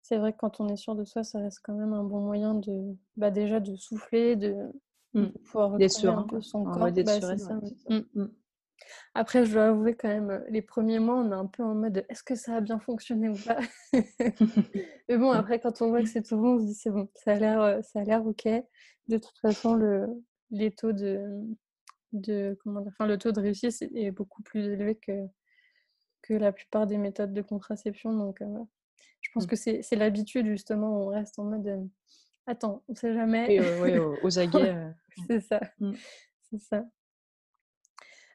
c'est 0.03 0.17
vrai 0.19 0.33
que 0.33 0.39
quand 0.39 0.61
on 0.61 0.69
est 0.69 0.77
sûr 0.77 0.95
de 0.95 1.05
soi, 1.05 1.25
ça 1.25 1.39
reste 1.39 1.61
quand 1.63 1.75
même 1.75 1.93
un 1.93 2.05
bon 2.05 2.21
moyen 2.21 2.55
de, 2.55 2.95
bah, 3.17 3.31
déjà 3.31 3.61
de 3.61 3.77
souffler, 3.77 4.37
de, 4.37 4.55
mm. 5.15 5.23
de 5.23 5.39
pouvoir 5.39 5.73
retrouver 5.73 6.09
un 6.09 6.23
peu 6.23 6.41
son 6.41 6.65
corps. 6.65 6.79
Bah, 6.79 6.91
Après, 9.15 9.45
je 9.45 9.53
dois 9.53 9.67
avouer 9.69 9.95
quand 9.95 10.09
même, 10.09 10.31
euh, 10.31 10.41
les 10.49 10.63
premiers 10.63 10.99
mois, 10.99 11.17
on 11.17 11.31
est 11.31 11.35
un 11.35 11.47
peu 11.47 11.63
en 11.63 11.75
mode 11.75 12.05
est-ce 12.09 12.23
que 12.23 12.35
ça 12.35 12.57
a 12.57 12.61
bien 12.61 12.79
fonctionné 12.79 13.29
ou 13.29 13.35
pas? 13.37 13.59
Mais 15.09 15.17
bon, 15.17 15.31
après, 15.31 15.59
quand 15.61 15.81
on 15.83 15.89
voit 15.89 16.03
que 16.03 16.09
c'est 16.09 16.23
tout 16.23 16.37
bon, 16.37 16.57
on 16.57 16.59
se 16.61 16.65
dit 16.67 16.75
c'est 16.75 16.91
bon, 16.91 17.09
ça 17.15 17.33
a 17.33 17.35
l'air, 17.37 17.61
euh, 17.61 17.83
ça 17.83 18.01
a 18.01 18.05
l'air 18.05 18.25
ok. 18.27 18.47
De 19.09 19.19
toute 19.19 19.39
façon, 19.39 19.75
le, 19.75 20.07
les 20.51 20.71
taux 20.71 20.93
de, 20.93 21.41
de 22.13 22.59
comment 22.63 22.81
dire, 22.81 22.93
enfin, 22.93 23.07
le 23.07 23.19
taux 23.19 23.33
de 23.33 23.41
réussite 23.41 23.83
est- 23.95 24.11
beaucoup 24.11 24.43
plus 24.43 24.65
élevé 24.67 24.95
que, 24.97 25.27
que 26.23 26.35
la 26.35 26.53
plupart 26.53 26.87
des 26.87 26.99
méthodes 26.99 27.33
de 27.33 27.43
contraception. 27.43 28.13
Donc, 28.17 28.43
euh, 28.43 28.47
je 29.23 29.31
pense 29.33 29.45
Mm. 29.45 29.49
que 29.49 29.57
c'est 29.57 29.83
c'est 29.83 29.97
l'habitude, 29.97 30.47
justement, 30.47 30.91
où 30.99 31.03
on 31.05 31.09
reste 31.09 31.39
en 31.39 31.45
mode 31.45 31.67
euh, 31.67 31.85
attends, 32.47 32.83
on 32.89 32.95
sait 32.95 33.15
jamais. 33.15 33.59
Oui, 33.81 33.99
aux, 34.23 34.39
aguets. 34.39 34.71
euh, 34.77 34.89
ouais. 34.89 34.95
c'est 35.27 35.41
ça, 35.41 35.61
Mm. 35.81 35.93
c'est 36.51 36.61
ça. 36.61 36.85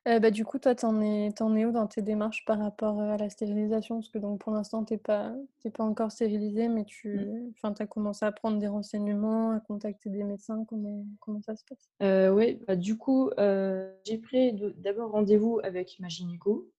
Euh, 0.08 0.20
bah, 0.20 0.32
du 0.32 0.44
coup, 0.44 0.60
toi, 0.60 0.76
t'en 0.76 1.00
es, 1.02 1.32
t'en 1.32 1.56
es 1.56 1.66
où 1.66 1.72
dans 1.72 1.88
tes 1.88 2.02
démarches 2.02 2.44
par 2.46 2.60
rapport 2.60 3.00
euh, 3.00 3.14
à 3.14 3.18
la 3.18 3.30
stérilisation? 3.30 3.96
Parce 4.00 4.10
que 4.10 4.18
donc, 4.18 4.42
pour 4.42 4.52
l'instant, 4.54 4.84
t'es 4.84 4.98
pas, 4.98 5.34
t'es 5.62 5.70
pas 5.72 5.84
encore 5.84 6.12
stérilisé, 6.12 6.68
mais 6.68 6.84
tu 6.86 7.10
Mm. 7.20 7.52
enfin, 7.56 7.74
as 7.80 7.88
commencé 7.88 8.26
à 8.26 8.32
prendre 8.34 8.60
des 8.60 8.68
renseignements, 8.68 9.52
à 9.52 9.60
contacter 9.62 10.10
des 10.10 10.24
médecins. 10.24 10.66
Comment, 10.66 11.06
comment 11.22 11.42
ça 11.42 11.56
se 11.56 11.64
passe? 11.64 11.90
Euh, 12.02 12.32
ouais, 12.32 12.60
bah, 12.68 12.76
du 12.76 12.98
coup, 12.98 13.30
euh, 13.40 13.94
j'ai 14.06 14.18
pris 14.18 14.54
d'abord 14.78 15.12
rendez-vous 15.12 15.60
avec 15.64 15.98
ma 16.00 16.10
gynéco. 16.10 16.70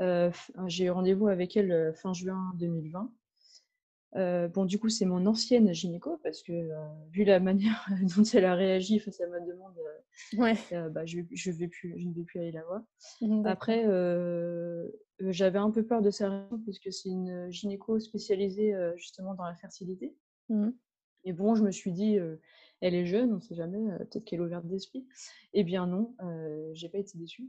F- 0.00 0.50
j'ai 0.66 0.86
eu 0.86 0.90
rendez-vous 0.90 1.28
avec 1.28 1.56
elle 1.56 1.94
fin 1.94 2.12
juin 2.12 2.52
2020. 2.56 3.12
Euh, 4.16 4.48
bon, 4.48 4.64
du 4.64 4.78
coup, 4.78 4.88
c'est 4.88 5.04
mon 5.04 5.24
ancienne 5.26 5.72
gynéco 5.72 6.18
parce 6.22 6.42
que 6.42 6.52
euh, 6.52 6.76
vu 7.10 7.24
la 7.24 7.38
manière 7.38 7.86
dont 8.16 8.24
elle 8.24 8.44
a 8.44 8.54
réagi 8.54 8.98
face 8.98 9.20
à 9.20 9.26
ma 9.28 9.40
demande, 9.40 9.76
euh, 9.78 10.36
Ouais, 10.38 10.56
bah, 10.90 11.06
je, 11.06 11.20
je, 11.30 11.50
vais 11.50 11.68
plus, 11.68 11.94
je 11.96 12.06
ne 12.06 12.12
vais 12.12 12.24
plus 12.24 12.40
aller 12.40 12.52
la 12.52 12.64
voir. 12.64 12.82
d'accord. 13.20 13.46
Après, 13.46 13.84
j'avais 15.20 15.58
un 15.58 15.70
peu 15.70 15.84
peur 15.84 16.02
de 16.02 16.10
sa 16.10 16.28
réaction 16.28 16.58
puisque 16.58 16.92
c'est 16.92 17.08
une 17.08 17.50
gynéco 17.50 18.00
spécialisée 18.00 18.74
justement 18.96 19.34
dans 19.34 19.44
la 19.44 19.54
fertilité. 19.54 20.14
Mhm. 20.48 20.74
Et 21.24 21.32
bon, 21.32 21.54
je 21.54 21.62
me 21.62 21.70
suis 21.70 21.92
dit, 21.92 22.18
elle 22.80 22.94
est 22.94 23.06
jeune, 23.06 23.32
on 23.32 23.36
ne 23.36 23.40
sait 23.40 23.54
jamais, 23.54 23.78
peut-être 23.98 24.24
qu'elle 24.24 24.40
est 24.40 24.42
ouverte 24.42 24.66
d'esprit. 24.66 25.06
Eh 25.52 25.62
bien 25.62 25.86
non, 25.86 26.14
j'ai 26.74 26.88
pas 26.88 26.98
été 26.98 27.16
déçue. 27.16 27.48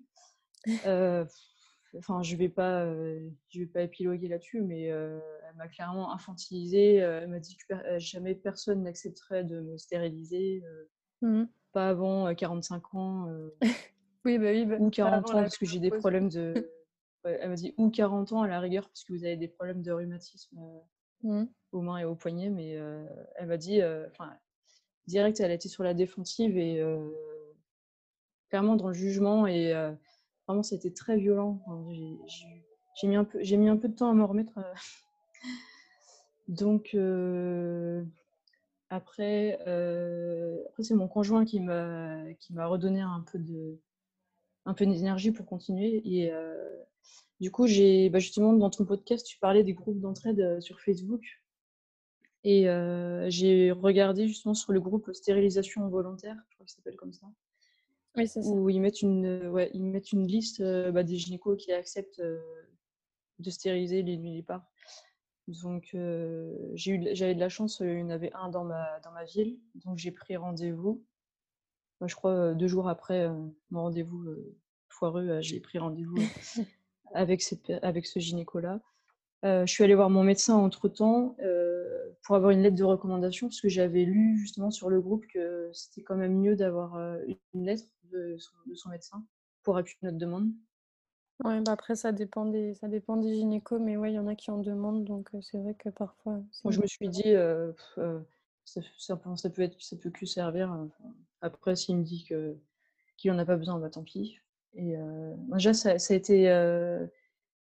Enfin, 1.97 2.21
je 2.23 2.35
vais 2.37 2.49
pas, 2.49 2.85
euh, 2.85 3.29
je 3.49 3.59
vais 3.59 3.65
pas 3.65 3.81
épiloguer 3.81 4.27
là-dessus, 4.29 4.61
mais 4.61 4.91
euh, 4.91 5.19
elle 5.49 5.55
m'a 5.57 5.67
clairement 5.67 6.13
infantilisée. 6.13 7.01
euh, 7.01 7.21
elle 7.21 7.29
m'a 7.29 7.39
dit 7.39 7.57
que 7.57 7.75
jamais 7.99 8.33
personne 8.35 8.83
n'accepterait 8.83 9.43
de 9.43 9.59
me 9.59 9.77
stériliser, 9.77 10.63
Mhm. 11.21 11.49
pas 11.73 11.89
avant 11.89 12.27
euh, 12.27 12.33
45 12.33 12.95
ans. 12.95 13.27
Oui, 14.23 14.37
bah 14.37 14.51
oui. 14.51 14.65
Bah, 14.65 14.77
ou 14.77 14.85
bah, 14.85 14.91
40 14.91 15.25
avant 15.25 15.39
ans 15.39 15.41
parce 15.41 15.57
que 15.57 15.65
j'ai 15.65 15.79
des 15.79 15.89
problèmes 15.91 16.29
de. 16.29 16.53
Ouais, 17.23 17.37
elle 17.39 17.49
m'a 17.49 17.55
dit 17.55 17.75
ou 17.77 17.91
40 17.91 18.31
ans 18.33 18.41
à 18.41 18.47
la 18.47 18.59
rigueur 18.59 18.87
parce 18.87 19.03
que 19.03 19.13
vous 19.13 19.23
avez 19.23 19.37
des 19.37 19.47
problèmes 19.47 19.83
de 19.83 19.91
rhumatisme 19.91 20.57
Mmh. 21.23 21.43
aux 21.71 21.81
mains 21.81 21.99
et 21.99 22.05
aux 22.05 22.15
poignets, 22.15 22.49
mais 22.49 22.71
elle 23.35 23.45
m'a 23.47 23.57
dit, 23.57 23.79
enfin, 24.09 24.33
direct, 25.05 25.39
elle 25.39 25.51
a 25.51 25.53
été 25.53 25.69
sur 25.69 25.83
la 25.83 25.93
défensive 25.93 26.57
et 26.57 26.83
clairement 28.49 28.75
dans 28.75 28.87
le 28.87 28.93
jugement 28.95 29.45
et 29.45 29.71
vraiment 30.51 30.63
c'était 30.63 30.91
très 30.91 31.17
violent. 31.17 31.61
J'ai- 32.95 33.07
mis 33.07 33.15
un 33.15 33.23
peu, 33.23 33.39
de 33.39 33.95
temps 33.95 34.09
à 34.09 34.13
m'en 34.13 34.27
remettre. 34.27 34.57
euh. 34.57 34.73
Donc 36.47 36.91
euh, 36.93 38.03
après, 38.89 39.59
euh, 39.67 40.61
après 40.69 40.83
c'est 40.83 40.95
mon 40.95 41.07
conjoint 41.07 41.45
qui 41.45 41.61
m'a 41.61 42.25
redonné 42.67 42.99
un 43.01 43.23
peu 43.31 43.39
un 44.65 44.73
peu 44.73 44.85
d'énergie 44.85 45.31
pour 45.31 45.45
continuer 45.45 46.01
et 46.05 46.31
du 47.39 47.49
coup 47.51 47.65
bah, 47.65 48.19
justement 48.19 48.53
dans 48.53 48.69
ton 48.69 48.85
podcast 48.85 49.25
tu 49.25 49.39
parlais 49.39 49.63
des 49.63 49.73
groupes 49.73 49.99
d'entraide 49.99 50.59
sur 50.61 50.81
Facebook 50.81 51.23
et 52.43 52.65
j'ai 53.29 53.71
regardé 53.71 54.27
justement 54.27 54.53
sur 54.53 54.73
le 54.73 54.81
groupe 54.81 55.13
stérilisation 55.13 55.87
volontaire, 55.87 56.35
je 56.49 56.55
crois 56.55 56.67
ça 56.67 56.75
s'appelle 56.75 56.97
comme 56.97 57.13
ça, 57.13 57.27
Oui, 58.17 58.27
ça. 58.27 58.41
où 58.41 58.69
ils 58.69 58.81
mettent 58.81 59.01
une, 59.01 59.25
euh, 59.25 59.49
ouais, 59.49 59.71
ils 59.73 59.83
mettent 59.83 60.11
une 60.11 60.27
liste 60.27 60.59
euh, 60.61 60.91
bah, 60.91 61.03
des 61.03 61.15
gynécos 61.15 61.55
qui 61.57 61.71
acceptent 61.71 62.19
euh, 62.19 62.41
de 63.39 63.49
stériliser 63.49 64.01
les 64.01 64.17
nullipares. 64.17 64.65
Donc 65.47 65.89
euh, 65.95 66.53
j'ai 66.75 66.91
eu, 66.91 66.99
de- 66.99 67.13
j'avais 67.13 67.35
de 67.35 67.39
la 67.39 67.49
chance, 67.49 67.79
il 67.79 67.99
y 67.99 68.03
en 68.03 68.09
avait 68.09 68.31
un 68.33 68.49
dans 68.49 68.63
ma, 68.63 68.99
dans 69.01 69.11
ma 69.11 69.23
ville, 69.25 69.57
donc 69.75 69.97
j'ai 69.97 70.11
pris 70.11 70.35
rendez-vous. 70.37 71.03
Moi, 71.99 72.07
je 72.07 72.15
crois 72.15 72.53
deux 72.53 72.67
jours 72.67 72.87
après 72.89 73.27
euh, 73.27 73.33
mon 73.69 73.83
rendez-vous 73.83 74.23
euh, 74.23 74.55
foireux, 74.89 75.39
j'ai 75.41 75.59
pris 75.59 75.77
rendez-vous 75.79 76.15
avec, 77.13 77.41
cette 77.41 77.71
avec 77.81 78.05
ce 78.05 78.19
gynéco-là. 78.19 78.81
Je 79.43 79.65
suis 79.65 79.83
allée 79.83 79.95
voir 79.95 80.11
mon 80.11 80.23
médecin 80.23 80.55
entre-temps 80.55 81.35
pour 82.21 82.35
avoir 82.35 82.51
une 82.51 82.61
lettre 82.61 82.75
de 82.75 82.83
recommandation 82.83 83.47
parce 83.47 83.59
que 83.59 83.69
j'avais 83.69 84.03
lu 84.05 84.37
justement 84.37 84.69
sur 84.69 84.87
le 84.87 85.01
groupe 85.01 85.25
que 85.33 85.71
c'était 85.73 86.03
quand 86.03 86.15
même 86.15 86.37
mieux 86.39 86.55
d'avoir 86.55 86.95
une 87.55 87.65
lettre 87.65 87.85
de 88.11 88.37
son, 88.39 88.53
de 88.67 88.75
son 88.75 88.89
médecin 88.89 89.25
pour 89.63 89.77
appuyer 89.77 89.99
notre 90.03 90.17
demande? 90.17 90.51
Ouais, 91.43 91.59
bah 91.61 91.71
après, 91.73 91.95
ça 91.95 92.11
dépend 92.11 92.45
des, 92.45 92.73
ça 92.75 92.87
dépend 92.87 93.17
des 93.17 93.33
gynécos, 93.35 93.79
mais 93.81 93.97
ouais, 93.97 94.11
il 94.11 94.15
y 94.15 94.19
en 94.19 94.27
a 94.27 94.35
qui 94.35 94.49
en 94.51 94.59
demandent, 94.59 95.03
donc 95.05 95.29
euh, 95.35 95.41
c'est 95.41 95.57
vrai 95.57 95.73
que 95.75 95.89
parfois. 95.89 96.39
Moi, 96.63 96.71
je 96.71 96.79
me 96.81 96.87
suis 96.87 97.09
dit, 97.09 97.23
euh, 97.33 97.71
pff, 97.73 97.97
euh, 97.97 98.19
ça, 98.65 98.81
ça, 98.97 99.15
peut- 99.17 99.35
ça 99.35 99.49
peut 99.49 99.61
être, 99.63 99.81
ça 99.81 99.95
peut 99.97 100.11
que 100.11 100.25
servir. 100.25 100.71
euh, 100.71 100.85
enfin, 100.85 101.13
après, 101.41 101.75
s'il 101.75 101.97
me 101.97 102.03
dit 102.03 102.23
que 102.25 102.55
qu'il 103.17 103.31
en 103.31 103.39
a 103.39 103.45
pas 103.45 103.57
besoin, 103.57 103.79
bah 103.79 103.89
tant 103.89 104.03
pis. 104.03 104.39
Et 104.75 104.97
euh, 104.97 105.35
moi, 105.47 105.57
déjà, 105.57 105.73
ça, 105.73 105.99
ça 105.99 106.13
a 106.13 106.17
été, 106.17 106.49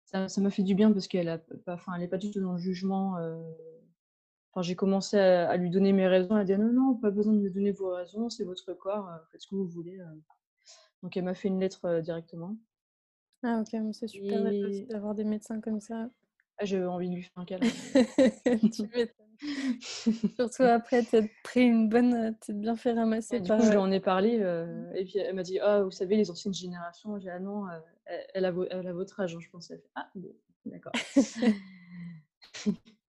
ça 0.06 0.42
m'a 0.42 0.50
fait 0.52 0.64
du 0.64 0.76
bien 0.76 0.92
parce 0.92 1.08
qu'elle 1.08 1.30
a 1.30 1.38
pas, 1.38 1.74
enfin, 1.74 1.94
elle 1.96 2.04
est 2.04 2.08
pas 2.08 2.18
du 2.18 2.32
tout 2.32 2.42
dans 2.42 2.54
le 2.54 2.58
jugement. 2.60 3.18
Enfin, 4.54 4.62
j'ai 4.62 4.76
commencé 4.76 5.18
à, 5.18 5.50
à 5.50 5.58
lui 5.58 5.70
donner 5.70 5.94
mes 5.94 6.08
raisons. 6.08 6.36
Elle 6.36 6.42
a 6.42 6.44
dit 6.46 6.58
non, 6.58 6.74
non, 6.74 6.96
pas 6.96 7.10
besoin 7.12 7.34
de 7.34 7.40
me 7.40 7.50
donner 7.50 7.72
vos 7.72 7.94
raisons, 7.96 8.30
c'est 8.30 8.44
votre 8.44 8.74
corps, 8.74 9.08
euh, 9.08 9.18
faites 9.32 9.42
ce 9.42 9.48
que 9.48 9.56
vous 9.56 9.68
voulez. 9.68 10.00
euh. 10.00 10.06
Donc, 11.04 11.16
elle 11.18 11.24
m'a 11.24 11.34
fait 11.34 11.48
une 11.48 11.60
lettre 11.60 11.86
euh, 11.86 12.02
directement. 12.02 12.56
Ah, 13.44 13.62
ok, 13.62 13.76
c'est 13.94 14.08
super 14.08 14.46
Et 14.52 14.86
d'avoir 14.90 15.16
des 15.16 15.24
médecins 15.24 15.60
comme 15.62 15.80
ça. 15.80 16.10
ah, 16.60 16.66
j'avais 16.66 16.86
envie 16.86 17.10
de 17.10 17.16
lui 17.16 17.24
faire 17.24 17.32
un 17.38 17.46
câlin. 17.46 17.66
Tu 18.72 18.84
m'étonnes. 18.94 19.16
Surtout 20.36 20.64
après 20.64 21.02
t'être 21.04 21.32
pris 21.44 21.62
une 21.62 21.90
bonne, 21.90 22.38
t'être 22.40 22.60
bien 22.60 22.76
fait 22.76 22.92
Et 22.92 22.96
ramasser 22.96 23.40
du 23.40 23.48
par. 23.48 23.58
coup, 23.58 23.64
je 23.66 23.72
lui 23.72 23.78
en 23.78 23.92
ai 23.92 24.00
parlé. 24.00 24.38
euh, 24.42 24.92
et 24.94 25.06
puis, 25.06 25.18
elle 25.18 25.34
m'a 25.36 25.42
dit 25.44 25.58
Ah, 25.60 25.82
vous 25.82 25.90
savez, 25.92 26.16
les 26.18 26.30
anciennes 26.30 26.54
générations. 26.54 27.18
J'ai 27.18 27.24
dit 27.24 27.30
Ah 27.30 27.40
non, 27.40 27.66
a 27.66 27.82
elle 28.36 28.46
a 28.46 28.52
votre 28.52 29.20
âge, 29.22 29.36
hein, 29.36 29.40
je 29.40 29.50
pense. 29.50 29.72
Elle 29.72 29.80
fait 29.80 29.90
Ah, 29.96 30.10
bon, 30.14 30.30
d'accord. 30.66 30.92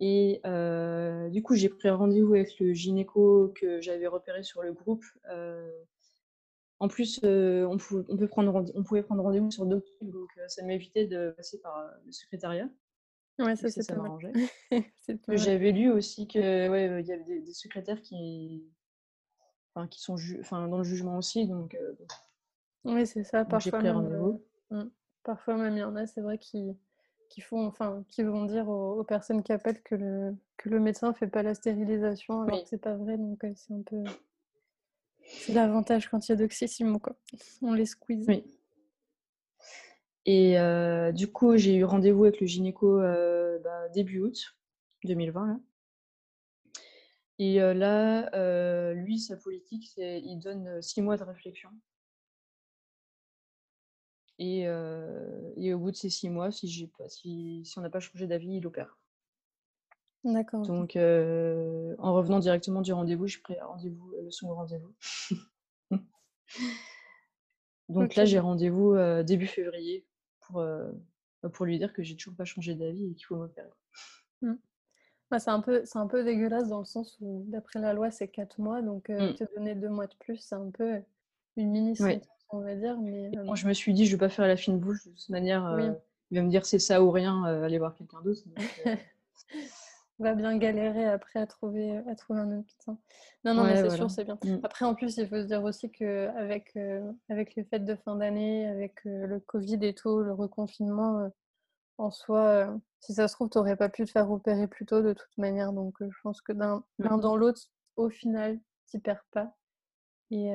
Et 0.00 0.40
euh, 0.46 1.28
du 1.28 1.42
coup, 1.42 1.54
j'ai 1.54 1.68
pris 1.68 1.90
rendez-vous 1.90 2.34
avec 2.34 2.58
le 2.58 2.72
gynéco 2.72 3.52
que 3.54 3.80
j'avais 3.80 4.06
repéré 4.06 4.42
sur 4.42 4.62
le 4.62 4.72
groupe. 4.72 5.04
euh, 5.30 5.70
en 6.78 6.88
plus, 6.88 7.20
euh, 7.24 7.66
on, 7.66 7.76
pouvait, 7.76 8.04
on, 8.08 8.16
peut 8.16 8.26
prendre, 8.26 8.64
on 8.74 8.82
pouvait 8.82 9.02
prendre 9.02 9.22
rendez-vous 9.22 9.50
sur 9.50 9.66
d'autres 9.66 9.90
trucs, 9.98 10.10
donc 10.10 10.30
ça 10.48 10.64
m'évitait 10.64 11.06
de 11.06 11.34
passer 11.36 11.60
par 11.60 11.90
le 12.06 12.10
secrétariat. 12.12 12.68
Ouais, 13.38 13.54
ça 13.56 13.68
c'est 13.68 13.82
ça 13.82 13.96
m'arrangeait. 13.96 14.32
J'avais 15.28 15.72
lu 15.72 15.90
aussi 15.90 16.26
que 16.26 16.38
ouais, 16.68 17.02
il 17.02 17.06
y 17.06 17.12
avait 17.12 17.24
des, 17.24 17.40
des 17.40 17.52
secrétaires 17.52 18.00
qui, 18.00 18.64
enfin, 19.74 19.86
qui 19.88 20.00
sont 20.00 20.16
ju- 20.16 20.38
enfin, 20.40 20.68
dans 20.68 20.78
le 20.78 20.84
jugement 20.84 21.18
aussi, 21.18 21.46
donc, 21.46 21.76
Oui, 22.84 23.06
c'est 23.06 23.24
ça. 23.24 23.40
donc 23.42 23.50
Parfois 23.50 23.78
pris 23.78 23.88
même, 23.88 23.96
rendez-vous. 23.96 24.42
euh, 24.72 24.84
mm, 24.84 24.90
parfois 25.22 25.56
même, 25.56 25.76
il 25.76 25.80
y 25.80 25.84
en 25.84 25.96
a, 25.96 26.06
c'est 26.06 26.20
vrai, 26.22 26.38
qui, 26.38 26.76
qui 27.30 27.40
font, 27.40 27.66
enfin, 27.66 28.04
qui 28.08 28.22
vont 28.22 28.44
dire 28.44 28.68
aux, 28.68 28.98
aux 29.00 29.04
personnes 29.04 29.42
qui 29.42 29.52
appellent 29.52 29.80
que 29.82 29.94
le, 29.94 30.36
que 30.58 30.68
le 30.68 30.80
médecin 30.80 31.14
fait 31.14 31.28
pas 31.28 31.42
la 31.42 31.54
stérilisation, 31.54 32.42
alors 32.42 32.56
Oui. 32.56 32.62
que 32.64 32.68
c'est 32.68 32.78
pas 32.82 32.94
vrai. 32.96 33.16
Donc 33.16 33.42
euh, 33.44 33.52
c'est 33.54 33.72
un 33.72 33.82
peu, 33.82 34.04
c'est 35.22 35.52
l'avantage 35.54 36.08
quand 36.10 36.28
il 36.28 36.32
y 36.32 36.34
a 36.34 36.36
d'oxysimo, 36.36 36.98
quoi. 36.98 37.16
On 37.62 37.72
les 37.72 37.86
squeeze. 37.86 38.26
Oui. 38.28 38.44
Et 40.26 40.58
euh, 40.58 41.12
du 41.12 41.30
coup, 41.32 41.56
j'ai 41.56 41.76
eu 41.76 41.84
rendez-vous 41.84 42.24
avec 42.24 42.40
le 42.40 42.46
gynéco 42.46 43.00
euh, 43.00 43.58
bah, 43.60 43.88
début 43.90 44.20
août 44.20 44.54
2020. 45.04 45.46
Là. 45.46 45.60
Et 47.38 47.62
euh, 47.62 47.72
là, 47.72 48.92
lui, 48.92 49.18
sa 49.18 49.36
politique, 49.36 49.88
c'est 49.94 50.20
il 50.20 50.38
donne 50.38 50.82
six 50.82 51.00
mois 51.00 51.16
de 51.16 51.22
réflexion. 51.22 51.70
Et, 54.40 54.66
euh, 54.66 55.52
et 55.56 55.74
au 55.74 55.78
bout 55.78 55.90
de 55.90 55.96
ces 55.96 56.08
six 56.08 56.30
mois, 56.30 56.50
si, 56.50 56.66
j'ai 56.66 56.86
pas, 56.86 57.08
si, 57.10 57.62
si 57.64 57.78
on 57.78 57.82
n'a 57.82 57.90
pas 57.90 58.00
changé 58.00 58.26
d'avis, 58.26 58.56
il 58.56 58.66
opère. 58.66 58.98
D'accord. 60.24 60.62
Donc, 60.62 60.96
euh, 60.96 61.94
en 61.98 62.14
revenant 62.14 62.38
directement 62.38 62.80
du 62.80 62.92
rendez-vous, 62.92 63.26
j'ai 63.26 63.40
pris 63.40 63.60
rendez-vous, 63.60 64.14
le 64.22 64.30
second 64.30 64.54
rendez-vous. 64.54 64.94
Donc 67.90 68.14
là, 68.14 68.24
j'ai 68.24 68.38
rendez-vous 68.38 68.94
euh, 68.94 69.22
début 69.22 69.46
février 69.46 70.06
pour, 70.40 70.64
pour 71.52 71.66
lui 71.66 71.78
dire 71.78 71.92
que 71.92 72.02
j'ai 72.02 72.16
toujours 72.16 72.34
pas 72.34 72.46
changé 72.46 72.74
d'avis 72.74 73.10
et 73.10 73.14
qu'il 73.14 73.26
faut 73.26 73.36
m'opérer. 73.36 73.68
Bah, 75.30 75.38
c'est 75.38 75.50
un 75.50 75.60
peu, 75.60 75.82
c'est 75.84 75.98
un 75.98 76.06
peu 76.06 76.24
dégueulasse 76.24 76.68
dans 76.68 76.80
le 76.80 76.84
sens 76.84 77.16
où, 77.20 77.44
d'après 77.46 77.78
la 77.78 77.92
loi, 77.92 78.10
c'est 78.10 78.28
4 78.28 78.58
mois, 78.58 78.82
donc 78.82 79.10
euh, 79.10 79.30
Mm. 79.30 79.34
te 79.34 79.44
donner 79.54 79.74
deux 79.74 79.88
mois 79.90 80.06
de 80.06 80.14
plus, 80.18 80.38
c'est 80.38 80.56
un 80.56 80.70
peu 80.70 81.02
une 81.56 81.70
mini 81.70 81.94
Ouais. 82.00 82.20
On 82.52 82.60
va 82.60 82.74
dire. 82.74 82.98
Mais 82.98 83.30
euh, 83.36 83.44
Bon, 83.44 83.54
je 83.54 83.66
me 83.66 83.72
suis 83.72 83.92
dit, 83.92 84.06
je 84.06 84.12
vais 84.12 84.18
pas 84.18 84.28
faire 84.28 84.46
la 84.46 84.56
fine 84.56 84.78
bouche. 84.78 85.06
De 85.06 85.10
toute 85.12 85.28
manière, 85.28 85.72
Oui. 85.76 85.84
euh, 85.84 85.92
il 86.30 86.38
va 86.38 86.44
me 86.44 86.50
dire 86.50 86.64
c'est 86.66 86.78
ça 86.78 87.02
ou 87.02 87.10
rien, 87.10 87.44
euh, 87.46 87.64
allez 87.64 87.78
voir 87.78 87.94
quelqu'un 87.94 88.20
d'autre. 88.22 88.42
Euh, 88.86 88.96
on 90.18 90.24
va 90.24 90.34
bien 90.34 90.56
galérer 90.58 91.04
après 91.06 91.40
à 91.40 91.46
trouver, 91.46 91.96
à 92.06 92.14
trouver 92.14 92.40
un 92.40 92.58
autre 92.58 92.66
médecin. 92.68 92.98
Non, 93.44 93.54
non, 93.54 93.64
mais 93.64 93.76
c'est 93.76 93.82
voilà. 93.82 93.96
sûr, 93.96 94.10
c'est 94.10 94.24
bien. 94.24 94.38
Mm. 94.44 94.58
Après, 94.62 94.84
en 94.84 94.94
plus, 94.94 95.16
il 95.16 95.28
faut 95.28 95.36
se 95.40 95.46
dire 95.46 95.62
aussi 95.64 95.90
qu'avec 95.90 96.76
euh, 96.76 97.10
avec 97.28 97.54
les 97.56 97.64
fêtes 97.64 97.84
de 97.84 97.96
fin 97.96 98.16
d'année, 98.16 98.68
avec 98.68 99.04
euh, 99.06 99.26
le 99.26 99.40
Covid 99.40 99.78
et 99.82 99.94
tout, 99.94 100.20
le 100.20 100.32
reconfinement, 100.32 101.18
euh, 101.20 101.28
en 101.98 102.10
soi, 102.10 102.40
euh, 102.44 102.76
si 103.00 103.14
ça 103.14 103.28
se 103.28 103.34
trouve, 103.34 103.50
tu 103.50 103.58
n'aurais 103.58 103.76
pas 103.76 103.88
pu 103.88 104.04
te 104.04 104.10
faire 104.10 104.30
opérer 104.30 104.68
plus 104.68 104.86
tôt 104.86 105.02
de 105.02 105.12
toute 105.12 105.36
manière. 105.38 105.72
Donc, 105.72 106.00
euh, 106.00 106.08
je 106.10 106.18
pense 106.22 106.40
que 106.42 106.52
d'un 106.52 106.84
Mm. 106.98 107.04
l'un 107.04 107.18
dans 107.18 107.36
l'autre, 107.36 107.62
au 107.96 108.08
final, 108.08 108.58
tu 108.90 109.00
perds 109.00 109.24
pas. 109.32 109.56
Et 110.30 110.52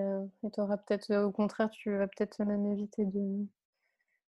tu 0.53 0.61
auras 0.61 0.77
peut-être, 0.77 1.11
euh, 1.11 1.25
au 1.25 1.31
contraire, 1.31 1.69
tu 1.69 1.91
vas 1.97 2.07
peut-être 2.07 2.43
même 2.43 2.65
éviter 2.65 3.05
de, 3.05 3.45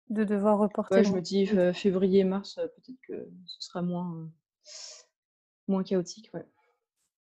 de 0.10 0.24
devoir 0.24 0.58
reporter 0.58 0.98
Ouais, 0.98 1.04
je 1.04 1.14
me 1.14 1.22
dis 1.22 1.50
euh, 1.54 1.72
février, 1.72 2.24
mars, 2.24 2.58
euh, 2.58 2.68
peut-être 2.68 3.00
que 3.08 3.30
ce 3.46 3.62
sera 3.62 3.82
moins, 3.82 4.16
euh, 4.16 4.26
moins 5.68 5.84
chaotique. 5.84 6.30
Ouais. 6.34 6.46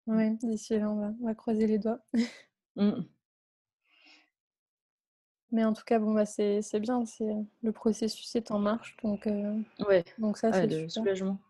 Ouais, 0.06 0.36
d'ici 0.42 0.78
là, 0.78 0.90
on 0.90 0.96
va, 0.96 1.12
on 1.20 1.26
va 1.26 1.34
croiser 1.34 1.66
les 1.66 1.78
doigts. 1.78 2.00
Mm. 2.76 3.02
Mais 5.50 5.64
en 5.64 5.72
tout 5.72 5.82
cas, 5.84 5.98
bon, 5.98 6.14
bah, 6.14 6.26
c'est 6.26 6.62
bien, 6.78 7.04
c'est 7.06 7.34
le 7.62 7.72
processus 7.72 8.36
est 8.36 8.52
en 8.52 8.60
marche, 8.60 8.96
donc, 9.02 9.26
euh, 9.26 9.58
Ouais, 9.88 10.04
donc 10.18 10.38
ça, 10.38 10.52
c'est 10.52 10.68
le 10.68 10.88
soulagement. 10.88 11.40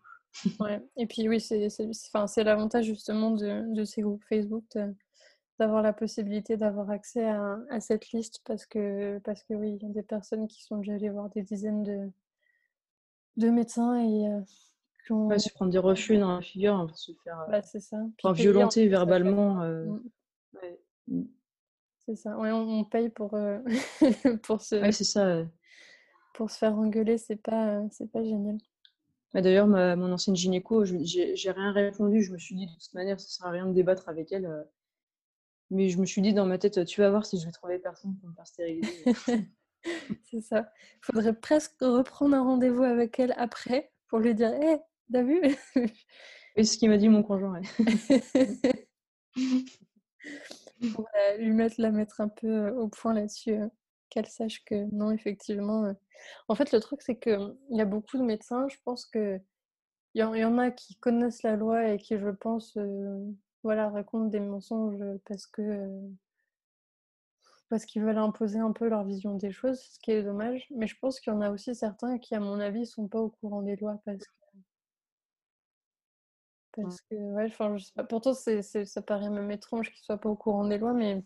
Ouais. 0.59 0.81
Et 0.97 1.05
puis 1.05 1.29
oui, 1.29 1.39
c'est 1.39 2.43
l'avantage 2.43 2.85
justement 2.85 3.29
de, 3.29 3.71
de 3.75 3.83
ces 3.83 4.01
groupes 4.01 4.23
Facebook, 4.27 4.75
d'avoir 5.59 5.81
la 5.83 5.93
possibilité 5.93 6.57
d'avoir 6.57 6.89
accès 6.89 7.25
à, 7.25 7.59
à 7.69 7.79
cette 7.79 8.11
liste 8.11 8.41
parce 8.45 8.65
que, 8.65 9.19
parce 9.19 9.43
que 9.43 9.53
oui, 9.53 9.77
il 9.79 9.87
y 9.87 9.89
a 9.89 9.93
des 9.93 10.03
personnes 10.03 10.47
qui 10.47 10.63
sont 10.63 10.77
déjà 10.77 10.93
allées 10.93 11.09
voir 11.09 11.29
des 11.29 11.43
dizaines 11.43 11.83
de, 11.83 12.09
de 13.37 13.49
médecins 13.49 13.99
et 13.99 14.27
euh, 14.27 14.39
qui 15.05 15.11
ont... 15.11 15.27
Ouais, 15.27 15.39
se 15.39 15.49
prendre 15.53 15.71
des 15.71 15.77
refus 15.77 16.17
dans 16.17 16.35
la 16.35 16.41
figure 16.41 16.73
hein, 16.75 16.87
pour 16.87 16.97
se 16.97 17.11
faire 17.23 17.39
euh, 17.41 17.51
Bah, 17.51 17.61
ça. 17.61 17.97
Puis 18.17 18.27
en 18.27 18.31
violenter 18.31 18.87
verbalement. 18.87 19.61
euh, 19.61 19.85
Mm, 19.85 19.99
ouais. 20.63 20.79
C'est 22.05 22.15
ça. 22.15 22.37
Ouais, 22.37 22.51
on, 22.51 22.79
on 22.79 22.83
paye 22.85 23.09
pour, 23.09 23.33
euh, 23.35 23.59
pour, 24.43 24.61
se, 24.61 24.75
Ouais, 24.75 24.91
c'est 24.91 25.03
ça. 25.03 25.25
euh. 25.27 25.45
pour 26.33 26.49
se 26.51 26.57
faire 26.57 26.75
engueuler, 26.77 27.17
c'est 27.17 27.35
pas, 27.35 27.81
c'est 27.91 28.11
pas 28.11 28.23
génial. 28.23 28.57
Ouais, 29.33 29.41
D'ailleurs, 29.41 29.67
mon 29.67 30.11
ancienne 30.11 30.35
gynéco, 30.35 30.85
j'ai 30.85 31.51
rien 31.51 31.71
répondu. 31.71 32.23
Je 32.23 32.31
me 32.33 32.37
suis 32.37 32.55
dit, 32.55 32.65
de 32.65 32.71
toute 32.73 32.93
manière, 32.93 33.19
ça 33.19 33.27
sert 33.27 33.45
à 33.45 33.51
rien 33.51 33.67
de 33.67 33.73
débattre 33.73 34.09
avec 34.09 34.31
elle. 34.31 34.65
Euh, 35.71 35.75
Mais 35.75 35.89
je 35.89 35.99
me 35.99 36.05
suis 36.05 36.21
dit 36.21 36.33
dans 36.33 36.45
ma 36.45 36.57
tête, 36.57 36.85
tu 36.85 37.01
vas 37.01 37.09
voir 37.09 37.25
si 37.25 37.39
je 37.39 37.45
vais 37.45 37.51
trouver 37.51 37.79
personne 37.79 38.15
pour 38.17 38.29
me 38.29 38.35
faire 38.35 38.47
stériliser. 38.47 39.03
c'est 40.25 40.41
ça. 40.41 40.71
Il 40.97 41.05
faudrait 41.05 41.33
presque 41.33 41.75
reprendre 41.81 42.35
un 42.35 42.43
rendez-vous 42.43 42.83
avec 42.83 43.19
elle 43.19 43.33
après 43.37 43.91
pour 44.07 44.19
lui 44.19 44.35
dire 44.35 44.53
Hé, 44.53 44.77
t'as 45.11 45.23
vu? 45.23 45.41
Et 46.55 46.63
ce 46.63 46.77
qu'il 46.77 46.89
m'a 46.89 46.97
dit 46.97 47.09
mon 47.09 47.23
conjoint. 47.23 47.61
pour 50.93 51.07
lui 51.37 51.51
mettre, 51.51 51.75
la 51.79 51.91
mettre 51.91 52.21
un 52.21 52.27
peu 52.27 52.69
au 52.71 52.87
point 52.87 53.13
là-dessus, 53.13 53.59
qu'elle 54.09 54.25
sache 54.25 54.63
que 54.65 54.91
non, 54.93 55.11
effectivement. 55.11 55.93
En 56.47 56.55
fait, 56.55 56.71
le 56.71 56.79
truc, 56.79 57.01
c'est 57.01 57.19
qu'il 57.19 57.55
y 57.69 57.81
a 57.81 57.85
beaucoup 57.85 58.17
de 58.17 58.23
médecins, 58.23 58.67
je 58.69 58.77
pense 58.83 59.05
que 59.05 59.39
il 60.15 60.21
y, 60.21 60.43
en 60.43 60.57
a 60.57 60.71
qui 60.71 60.95
connaissent 60.95 61.43
la 61.43 61.55
loi 61.55 61.89
et 61.89 61.97
qui, 61.97 62.17
je 62.17 62.29
pense, 62.29 62.75
voilà, 63.63 63.89
racontent 63.89 64.25
des 64.25 64.39
mensonges 64.39 65.03
parce 65.25 65.47
que 65.47 65.89
parce 67.69 67.85
qu'ils 67.85 68.01
veulent 68.01 68.17
imposer 68.17 68.59
un 68.59 68.71
peu 68.71 68.89
leur 68.89 69.03
vision 69.03 69.35
des 69.35 69.51
choses, 69.51 69.79
ce 69.79 69.99
qui 69.99 70.11
est 70.11 70.23
dommage. 70.23 70.67
Mais 70.71 70.87
je 70.87 70.97
pense 70.99 71.19
qu'il 71.19 71.31
y 71.31 71.35
en 71.35 71.41
a 71.41 71.51
aussi 71.51 71.75
certains 71.75 72.17
qui, 72.17 72.35
à 72.35 72.39
mon 72.39 72.59
avis, 72.59 72.85
sont 72.85 73.07
pas 73.07 73.19
au 73.19 73.29
courant 73.29 73.61
des 73.61 73.75
lois 73.75 74.01
parce 74.05 74.25
que 74.25 74.39
parce 76.75 77.01
que, 77.01 77.15
ouais, 77.15 77.45
enfin, 77.45 77.75
je 77.77 77.85
sais 77.85 77.93
pas. 77.93 78.03
Pourtant, 78.03 78.33
c'est, 78.33 78.61
ça 78.61 79.01
paraît 79.01 79.29
même 79.29 79.51
étrange 79.51 79.91
qu'ils 79.91 80.03
soient 80.03 80.19
pas 80.19 80.29
au 80.29 80.35
courant 80.35 80.65
des 80.67 80.77
lois, 80.77 80.93
mais 80.93 81.23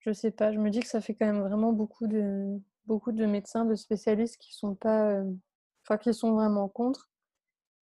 je 0.00 0.12
sais 0.12 0.30
pas. 0.30 0.52
Je 0.52 0.58
me 0.58 0.70
dis 0.70 0.80
que 0.80 0.86
ça 0.86 1.00
fait 1.00 1.14
quand 1.14 1.26
même 1.26 1.40
vraiment 1.40 1.72
beaucoup 1.72 2.06
de, 2.06 2.60
beaucoup 2.86 3.12
de 3.12 3.26
médecins, 3.26 3.64
de 3.64 3.74
spécialistes 3.74 4.36
qui 4.38 4.54
sont 4.54 4.74
pas, 4.74 5.22
enfin, 5.82 5.98
qui 5.98 6.12
sont 6.14 6.32
vraiment 6.32 6.68
contre. 6.68 7.10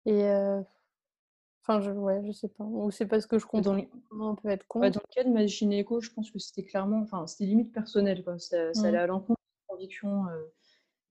Et, 0.05 0.23
enfin, 1.61 1.81
je, 1.81 1.91
ouais, 1.91 2.21
je 2.25 2.31
sais 2.31 2.47
pas. 2.47 2.63
Ou 2.63 2.91
c'est 2.91 3.05
parce 3.05 3.25
que 3.25 3.37
je 3.39 3.45
comprends 3.45 3.81
comment 4.09 4.31
on 4.31 4.35
peut 4.35 4.49
être 4.49 4.67
contre. 4.67 4.89
dans 4.89 5.01
le 5.07 5.13
cas 5.13 5.23
de 5.23 5.33
ma 5.33 5.45
gynéco, 5.45 6.01
je 6.01 6.11
pense 6.11 6.31
que 6.31 6.39
c'était 6.39 6.63
clairement, 6.63 7.01
enfin, 7.01 7.25
c'était 7.27 7.45
limite 7.45 7.71
personnel, 7.71 8.23
quoi. 8.23 8.37
Ça, 8.39 8.73
ça 8.73 8.87
allait 8.87 8.97
mmh. 8.97 9.01
à 9.01 9.07
l'encontre 9.07 9.39
de 9.39 9.73
conviction. 9.73 10.25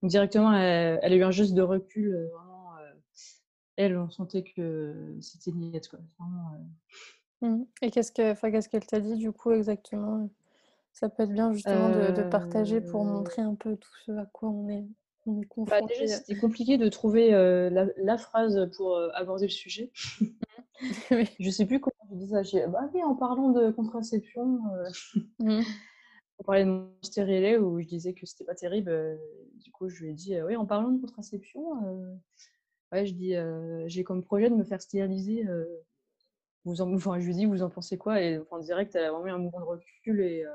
directement, 0.03 0.53
elle, 0.53 1.13
a 1.13 1.15
eu 1.15 1.23
un 1.23 1.31
geste 1.31 1.53
de 1.53 1.61
recul, 1.61 2.29
vraiment 2.33 2.59
elle, 3.79 3.97
on 3.97 4.09
sentait 4.09 4.43
que 4.43 5.15
c'était 5.21 5.53
niette. 5.53 5.87
Quoi. 5.87 5.99
Mmh. 7.41 7.63
Et 7.81 7.91
qu'est-ce 7.91 8.11
qu'elle 8.11 8.85
t'a 8.85 8.99
dit 8.99 9.15
du 9.15 9.31
coup 9.31 9.51
exactement? 9.51 10.29
Ça 10.91 11.07
peut 11.07 11.23
être 11.23 11.31
bien 11.31 11.53
justement 11.53 11.89
de, 11.89 12.29
partager 12.29 12.81
pour 12.81 13.01
euh 13.01 13.05
montrer 13.05 13.41
un 13.41 13.55
peu 13.55 13.77
tout 13.77 13.95
ce 14.05 14.11
à 14.11 14.25
quoi 14.25 14.49
on 14.49 14.67
est, 14.67 14.85
on 15.57 15.63
bah, 15.63 15.81
déjà, 15.81 16.07
c'était 16.07 16.35
compliqué 16.35 16.77
de 16.77 16.89
trouver 16.89 17.31
la, 17.31 18.17
phrase 18.17 18.69
pour 18.75 18.97
aborder 19.13 19.45
le 19.45 19.51
sujet. 19.51 19.91
Je 20.81 21.25
Je 21.39 21.49
sais 21.49 21.65
plus 21.65 21.79
comment 21.81 21.95
je 22.09 22.15
dis 22.15 22.29
ça. 22.29 22.41
Bah 22.67 22.89
oui, 22.93 23.03
en 23.03 23.13
parlant 23.13 23.49
de 23.49 23.69
contraception, 23.71 24.61
mmh. 25.39 25.59
on 26.39 26.43
parlait 26.43 26.63
de 26.63 26.69
mon 26.69 26.89
stérilet 27.01 27.57
où 27.57 27.81
je 27.81 27.85
disais 27.87 28.13
que 28.13 28.25
c'était 28.25 28.45
pas 28.45 28.55
terrible. 28.55 29.19
du 29.55 29.71
coup, 29.71 29.89
je 29.89 30.03
lui 30.03 30.11
ai 30.11 30.13
dit 30.13 30.41
oui, 30.41 30.55
en 30.55 30.65
parlant 30.65 30.89
de 30.89 31.01
contraception, 31.01 31.61
ouais, 32.93 33.05
je 33.05 33.13
dis, 33.13 33.35
j'ai 33.87 34.03
comme 34.03 34.23
projet 34.23 34.49
de 34.49 34.55
me 34.55 34.63
faire 34.63 34.81
stériliser. 34.81 35.45
vous 36.63 36.81
en, 36.81 36.93
enfin, 36.93 37.19
je 37.19 37.25
lui 37.25 37.35
dis, 37.35 37.45
vous 37.45 37.61
en 37.61 37.69
pensez 37.69 37.97
quoi? 37.97 38.21
Et 38.21 38.39
en 38.49 38.59
direct, 38.59 38.95
elle 38.95 39.03
a 39.03 39.11
vraiment 39.11 39.27
eu 39.27 39.31
un 39.31 39.37
mouvement 39.37 39.59
de 39.59 39.65
recul 39.65 40.21
et, 40.21 40.45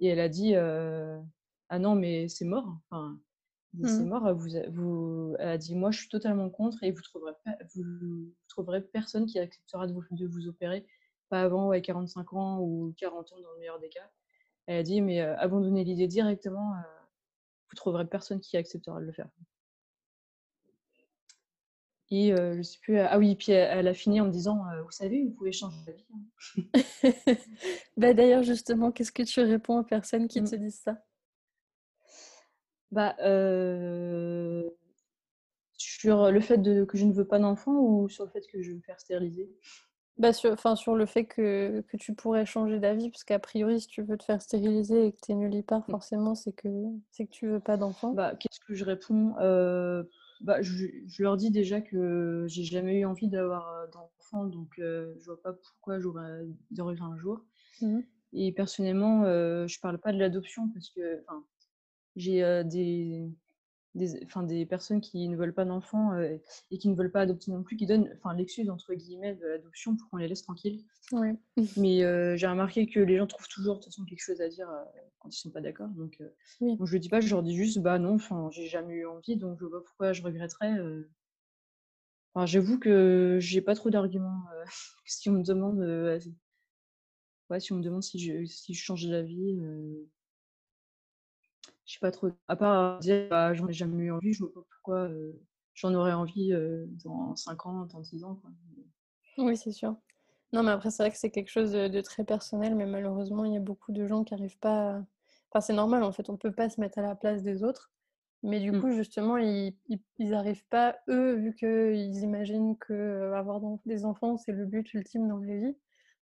et 0.00 0.08
elle 0.08 0.20
a 0.20 0.28
dit, 0.28 0.56
ah 0.56 1.78
non, 1.78 1.94
mais 1.94 2.28
c'est 2.28 2.44
mort. 2.44 2.76
Enfin, 2.90 3.18
c'est 3.84 4.02
mmh. 4.02 4.08
mort. 4.08 4.34
Vous, 4.34 4.48
vous, 4.70 5.36
elle 5.38 5.48
a 5.48 5.58
dit, 5.58 5.74
moi, 5.74 5.90
je 5.90 6.00
suis 6.00 6.08
totalement 6.08 6.50
contre 6.50 6.82
et 6.82 6.90
vous 6.90 7.02
trouverez, 7.02 7.32
vous, 7.74 8.34
trouverez 8.48 8.80
personne 8.80 9.26
qui 9.26 9.38
acceptera 9.38 9.86
de 9.86 9.92
vous, 9.92 10.02
de 10.10 10.26
vous 10.26 10.48
opérer, 10.48 10.86
pas 11.28 11.42
avant 11.42 11.68
ouais, 11.68 11.80
45 11.80 12.32
ans 12.32 12.60
ou 12.60 12.94
40 12.98 13.32
ans 13.32 13.40
dans 13.40 13.52
le 13.52 13.58
meilleur 13.58 13.78
des 13.78 13.88
cas. 13.88 14.10
Elle 14.66 14.78
a 14.78 14.82
dit, 14.82 15.00
mais 15.00 15.20
abandonnez 15.20 15.84
l'idée 15.84 16.08
directement. 16.08 16.74
vous 17.68 17.76
trouverez 17.76 18.06
personne 18.06 18.40
qui 18.40 18.56
acceptera 18.56 19.00
de 19.00 19.06
le 19.06 19.12
faire. 19.12 19.28
Et 22.12 22.34
je 22.36 22.62
sais 22.62 22.78
plus. 22.82 22.98
Ah 22.98 23.18
oui, 23.18 23.36
puis 23.36 23.52
elle, 23.52 23.86
a 23.86 23.94
fini 23.94 24.20
en 24.20 24.26
me 24.26 24.32
disant 24.32 24.64
Vous 24.84 24.90
savez, 24.90 25.22
vous 25.22 25.30
pouvez 25.30 25.52
changer 25.52 25.76
de 25.86 25.92
vie. 25.92 26.06
Hein». 26.12 27.34
bah, 27.96 28.14
D'ailleurs, 28.14 28.42
justement, 28.42 28.90
qu'est-ce 28.90 29.12
que 29.12 29.22
tu 29.22 29.40
réponds 29.40 29.78
aux 29.78 29.84
personnes 29.84 30.26
qui 30.26 30.40
mmh. 30.40 30.50
te 30.50 30.56
disent 30.56 30.80
ça? 30.80 31.00
Bah, 32.90 33.14
Sur 35.76 36.30
le 36.30 36.40
fait 36.40 36.58
de, 36.58 36.84
que 36.84 36.98
je 36.98 37.04
ne 37.04 37.12
veux 37.12 37.26
pas 37.26 37.38
d'enfant 37.38 37.72
ou 37.72 38.08
sur 38.08 38.24
le 38.24 38.30
fait 38.30 38.46
que 38.46 38.62
je 38.62 38.70
veux 38.70 38.76
me 38.76 38.82
faire 38.82 39.00
stériliser? 39.00 39.50
Bah 40.18 40.34
sur, 40.34 40.54
sur 40.76 40.96
le 40.96 41.06
fait 41.06 41.24
que, 41.24 41.82
que 41.88 41.96
tu 41.96 42.14
pourrais 42.14 42.44
changer 42.44 42.78
d'avis, 42.78 43.08
parce 43.10 43.24
qu'a 43.24 43.38
priori, 43.38 43.80
si 43.80 43.86
tu 43.86 44.02
veux 44.02 44.18
te 44.18 44.24
faire 44.24 44.42
stériliser 44.42 45.06
et 45.06 45.12
que 45.12 45.18
tu 45.22 45.32
es 45.32 45.34
nullipare, 45.34 45.80
mmh. 45.80 45.90
forcément, 45.90 46.34
c'est 46.34 46.52
que, 46.52 46.68
que 46.68 47.24
tu 47.30 47.46
veux 47.46 47.60
pas 47.60 47.78
d'enfant. 47.78 48.12
Bah, 48.12 48.34
Qu'est-ce 48.38 48.60
que 48.60 48.74
je 48.74 48.84
réponds 48.84 49.34
bah, 50.42 50.62
je, 50.62 50.86
leur 51.22 51.36
dis 51.36 51.50
déjà 51.50 51.82
que 51.82 52.46
j'ai 52.48 52.64
jamais 52.64 53.00
eu 53.00 53.04
envie 53.04 53.28
d'avoir 53.28 53.88
d'enfant, 53.90 54.46
donc 54.46 54.68
je 54.76 55.14
je 55.18 55.24
vois 55.26 55.40
pas 55.42 55.52
pourquoi 55.52 55.98
j'aurais 55.98 56.46
des 56.70 56.82
regrets 56.82 57.04
un 57.04 57.16
jour. 57.16 57.44
Mmh 57.80 58.00
et 58.32 58.52
personnellement, 58.52 59.24
je 59.24 59.80
parle 59.80 59.98
pas 59.98 60.12
de 60.12 60.18
l'adoption 60.18 60.68
parce 60.68 60.90
que 60.90 61.24
j'ai 62.20 62.62
des, 62.64 63.28
des, 63.94 64.20
des 64.46 64.66
personnes 64.66 65.00
qui 65.00 65.28
ne 65.28 65.36
veulent 65.36 65.54
pas 65.54 65.64
d'enfants 65.64 66.16
et 66.70 66.78
qui 66.78 66.88
ne 66.88 66.94
veulent 66.94 67.10
pas 67.10 67.22
adopter 67.22 67.50
non 67.50 67.62
plus, 67.62 67.76
qui 67.76 67.86
donnent 67.86 68.10
l'excuse 68.36 68.70
entre 68.70 68.94
guillemets 68.94 69.34
de 69.34 69.46
l'adoption 69.46 69.96
pour 69.96 70.08
qu'on 70.08 70.16
les 70.18 70.28
laisse 70.28 70.42
tranquilles. 70.42 70.84
Mais 71.76 72.36
j'ai 72.36 72.46
remarqué 72.46 72.86
que 72.86 73.00
les 73.00 73.16
gens 73.16 73.26
trouvent 73.26 73.48
toujours 73.48 73.76
de 73.76 73.80
toute 73.80 73.92
façon 73.92 74.04
quelque 74.04 74.22
chose 74.22 74.40
à 74.40 74.48
dire 74.48 74.68
quand 75.18 75.28
ils 75.28 75.38
sont 75.38 75.50
pas 75.50 75.60
d'accord. 75.60 75.88
Donc, 75.88 76.22
oui. 76.60 76.76
je 76.82 76.92
le 76.92 76.98
dis 76.98 77.08
pas, 77.08 77.20
je 77.20 77.28
leur 77.30 77.42
dis 77.42 77.56
juste 77.56 77.80
bah 77.80 77.98
non, 77.98 78.14
enfin 78.14 78.48
j'ai 78.52 78.66
jamais 78.66 78.94
eu 78.94 79.06
envie, 79.06 79.36
donc 79.36 79.58
je 79.58 79.64
vois 79.64 79.80
pas 79.80 79.84
pourquoi 79.84 80.12
je 80.12 80.22
regretterais. 80.22 80.74
Enfin, 82.34 82.46
j'avoue 82.46 82.78
que 82.78 83.38
j'ai 83.40 83.60
pas 83.60 83.74
trop 83.74 83.90
d'arguments. 83.90 84.44
si 85.04 85.28
on 85.28 85.32
me 85.32 85.42
demande, 85.42 85.80
ouais, 87.50 87.60
si 87.60 87.72
on 87.72 87.76
me 87.76 87.82
demande 87.82 88.02
si 88.02 88.18
je, 88.18 88.44
si 88.46 88.74
je 88.74 88.82
change 88.82 89.08
d'avis, 89.08 89.58
je 91.90 91.94
sais 91.96 92.00
pas 92.00 92.12
trop. 92.12 92.30
À 92.46 92.54
part 92.54 93.00
dire 93.00 93.26
bah, 93.28 93.52
j'en 93.52 93.66
ai 93.66 93.72
jamais 93.72 94.04
eu 94.04 94.12
envie, 94.12 94.32
je 94.32 94.44
vois 94.44 94.52
pas 94.52 94.60
pourquoi 94.70 95.10
j'en 95.74 95.92
aurais 95.94 96.12
envie 96.12 96.52
dans 97.04 97.34
5 97.34 97.66
ans, 97.66 97.84
dans 97.86 98.00
10 98.00 98.22
ans. 98.22 98.36
Quoi. 98.36 98.50
Oui, 99.38 99.56
c'est 99.56 99.72
sûr. 99.72 99.96
Non, 100.52 100.62
mais 100.62 100.70
après, 100.70 100.90
c'est 100.90 101.02
vrai 101.02 101.10
que 101.10 101.18
c'est 101.18 101.30
quelque 101.30 101.50
chose 101.50 101.72
de, 101.72 102.00
très 102.00 102.24
personnel, 102.24 102.74
mais 102.76 102.86
malheureusement, 102.86 103.44
il 103.44 103.54
y 103.54 103.56
a 103.56 103.60
beaucoup 103.60 103.92
de 103.92 104.06
gens 104.06 104.22
qui 104.24 104.34
n'arrivent 104.34 104.58
pas. 104.58 104.90
À... 104.90 105.04
Enfin, 105.50 105.60
c'est 105.60 105.72
normal, 105.72 106.04
en 106.04 106.12
fait, 106.12 106.28
on 106.28 106.34
ne 106.34 106.38
peut 106.38 106.52
pas 106.52 106.68
se 106.68 106.80
mettre 106.80 106.98
à 106.98 107.02
la 107.02 107.14
place 107.14 107.42
des 107.42 107.64
autres. 107.64 107.90
Mais 108.42 108.60
du 108.60 108.72
mmh. 108.72 108.80
coup, 108.80 108.90
justement, 108.92 109.36
ils 109.36 109.74
n'arrivent 110.18 110.66
pas, 110.70 110.96
eux, 111.08 111.34
vu 111.34 111.54
qu'ils 111.54 112.22
imaginent 112.22 112.76
que 112.78 113.32
avoir 113.34 113.60
des 113.84 114.04
enfants, 114.04 114.36
c'est 114.38 114.52
le 114.52 114.64
but 114.64 114.94
ultime 114.94 115.28
dans 115.28 115.38
la 115.38 115.56
vie. 115.56 115.76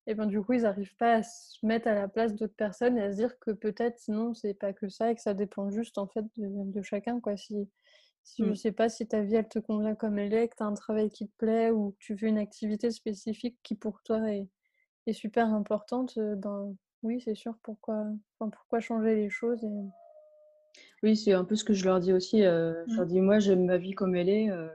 Et 0.08 0.14
ben 0.14 0.28
du 0.28 0.42
coup, 0.42 0.54
ils 0.54 0.62
n'arrivent 0.62 0.96
pas 0.98 1.16
à 1.16 1.24
se 1.24 1.66
mettre 1.66 1.88
à 1.88 1.96
la 1.96 2.08
place 2.08 2.36
d'autres 2.36 2.56
personnes 2.56 2.98
et 2.98 3.02
à 3.02 3.12
se 3.12 3.18
dire 3.18 3.40
que 3.40 3.52
peut-être, 3.52 3.98
sinon, 3.98 4.34
c'est 4.34 4.54
pas 4.54 4.72
que 4.72 4.88
ça 4.88 5.12
et 5.12 5.16
que 5.16 5.22
ça 5.22 5.34
dépend 5.34 5.72
juste, 5.72 5.98
en 5.98 6.08
fait, 6.08 6.26
de, 6.38 6.82
chacun, 6.84 7.20
quoi. 7.20 7.36
Si, 7.38 7.68
si 8.24 8.44
je 8.44 8.52
mmh. 8.52 8.56
sais 8.56 8.72
pas 8.72 8.90
si 8.90 9.08
ta 9.08 9.22
vie 9.22 9.36
elle 9.36 9.48
te 9.48 9.60
convient 9.60 9.96
comme 9.96 10.20
elle 10.20 10.34
est, 10.34 10.48
que 10.50 10.56
tu 10.58 10.64
as 10.64 10.66
un 10.66 10.74
travail 10.74 11.10
qui 11.10 11.28
te 11.28 11.36
plaît 11.38 11.70
ou 11.70 11.92
que 11.92 11.98
tu 12.00 12.18
fais 12.18 12.28
une 12.28 12.40
activité 12.40 12.92
spécifique 12.92 13.58
qui 13.64 13.76
pour 13.76 14.02
toi 14.04 14.32
est, 14.32 14.48
est 15.08 15.14
super 15.14 15.48
importante, 15.54 16.18
euh, 16.18 16.36
ben 16.36 16.76
oui, 17.04 17.22
c'est 17.22 17.36
sûr, 17.36 17.56
pourquoi, 17.62 18.06
enfin, 18.40 18.50
pourquoi 18.50 18.80
changer 18.80 19.16
les 19.16 19.30
choses 19.30 19.64
et... 19.64 19.90
Oui, 21.04 21.16
c'est 21.16 21.34
un 21.34 21.46
peu 21.46 21.56
ce 21.56 21.64
que 21.64 21.74
je 21.74 21.86
leur 21.86 22.00
dis 22.00 22.12
aussi. 22.12 22.44
Euh, 22.44 22.84
je 22.88 22.96
leur 22.96 23.06
mmh. 23.06 23.10
dis, 23.10 23.22
moi, 23.22 23.40
j'aime 23.40 23.66
ma 23.66 23.78
vie 23.78 23.94
comme 23.94 24.16
elle 24.16 24.28
est. 24.28 24.50
Euh, 24.50 24.68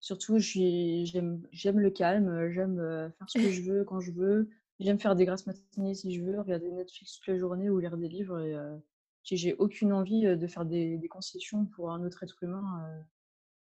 surtout, 0.00 0.38
j'aime 0.38 1.42
le 1.52 1.90
calme, 1.90 2.50
j'aime 2.50 2.76
faire 3.18 3.28
ce 3.28 3.38
que 3.38 3.50
je 3.50 3.62
veux 3.62 3.84
quand 3.84 4.00
je 4.00 4.12
veux. 4.12 4.50
J'aime 4.80 4.98
faire 4.98 5.14
des 5.14 5.24
grasses 5.24 5.46
matinées 5.46 5.94
si 5.94 6.12
je 6.12 6.22
veux, 6.22 6.40
regarder 6.40 6.70
Netflix 6.70 7.18
toute 7.18 7.28
la 7.28 7.38
journée 7.38 7.70
ou 7.70 7.78
lire 7.78 7.96
des 7.96 8.08
livres. 8.08 8.40
Et, 8.40 8.56
j'ai 9.24 9.54
aucune 9.54 9.92
envie 9.92 10.22
de 10.22 10.46
faire 10.46 10.64
des, 10.64 11.00
concessions 11.08 11.66
pour 11.66 11.90
un 11.90 12.04
autre 12.04 12.22
être 12.24 12.42
humain. 12.42 13.04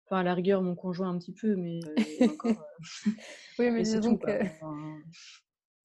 Enfin, 0.06 0.22
à 0.22 0.24
la 0.24 0.34
rigueur, 0.34 0.62
mon 0.62 0.76
conjoint 0.76 1.10
un 1.10 1.18
petit 1.18 1.34
peu, 1.34 1.56
mais 1.56 1.80
encore. 2.22 2.66
oui, 3.60 3.72
mais 3.72 3.84
disons 3.84 4.18
que 4.18 4.32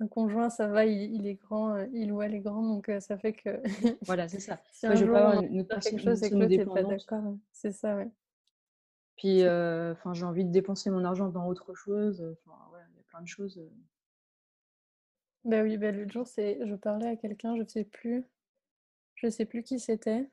un 0.00 0.08
conjoint, 0.08 0.50
ça 0.50 0.66
va, 0.66 0.84
il, 0.84 1.26
est 1.26 1.34
grand, 1.34 1.76
il 1.92 2.10
ou 2.10 2.22
elle 2.22 2.34
est 2.34 2.40
grand, 2.40 2.62
donc 2.62 2.90
ça 3.00 3.16
fait 3.18 3.32
que. 3.32 3.62
voilà, 4.02 4.28
c'est 4.28 4.40
ça. 4.40 4.60
si 4.72 4.86
un 4.86 4.94
je 4.94 5.04
jour, 5.04 5.14
pas 5.14 5.40
une 5.42 5.60
autre 5.60 5.78
quelque 5.78 6.02
chose, 6.02 6.18
c'est 6.18 6.30
que 6.30 6.34
l'autre 6.34 6.48
n'est 6.48 6.64
pas 6.64 6.82
d'accord. 6.82 7.18
Hein. 7.18 7.38
C'est 7.52 7.72
ça, 7.72 7.96
ouais. 7.96 8.10
Puis, 9.16 9.42
enfin, 9.42 10.14
j'ai 10.14 10.24
envie 10.24 10.44
de 10.44 10.50
dépenser 10.50 10.90
mon 10.90 11.04
argent 11.04 11.28
dans 11.28 11.46
autre 11.46 11.74
chose. 11.74 12.20
Enfin, 12.46 12.58
il 12.90 12.96
y 12.96 13.00
a 13.00 13.04
plein 13.08 13.22
de 13.22 13.28
choses. 13.28 13.60
Bah 15.44 15.62
oui, 15.62 15.76
bah 15.76 15.90
l'autre 15.90 16.12
jour, 16.12 16.26
c'est, 16.26 16.58
je 16.64 16.74
parlais 16.74 17.08
à 17.08 17.16
quelqu'un, 17.16 17.56
je 17.56 17.64
sais 17.66 17.84
plus, 17.84 18.24
je 19.16 19.28
sais 19.28 19.44
plus 19.44 19.62
qui 19.62 19.80
c'était, 19.80 20.28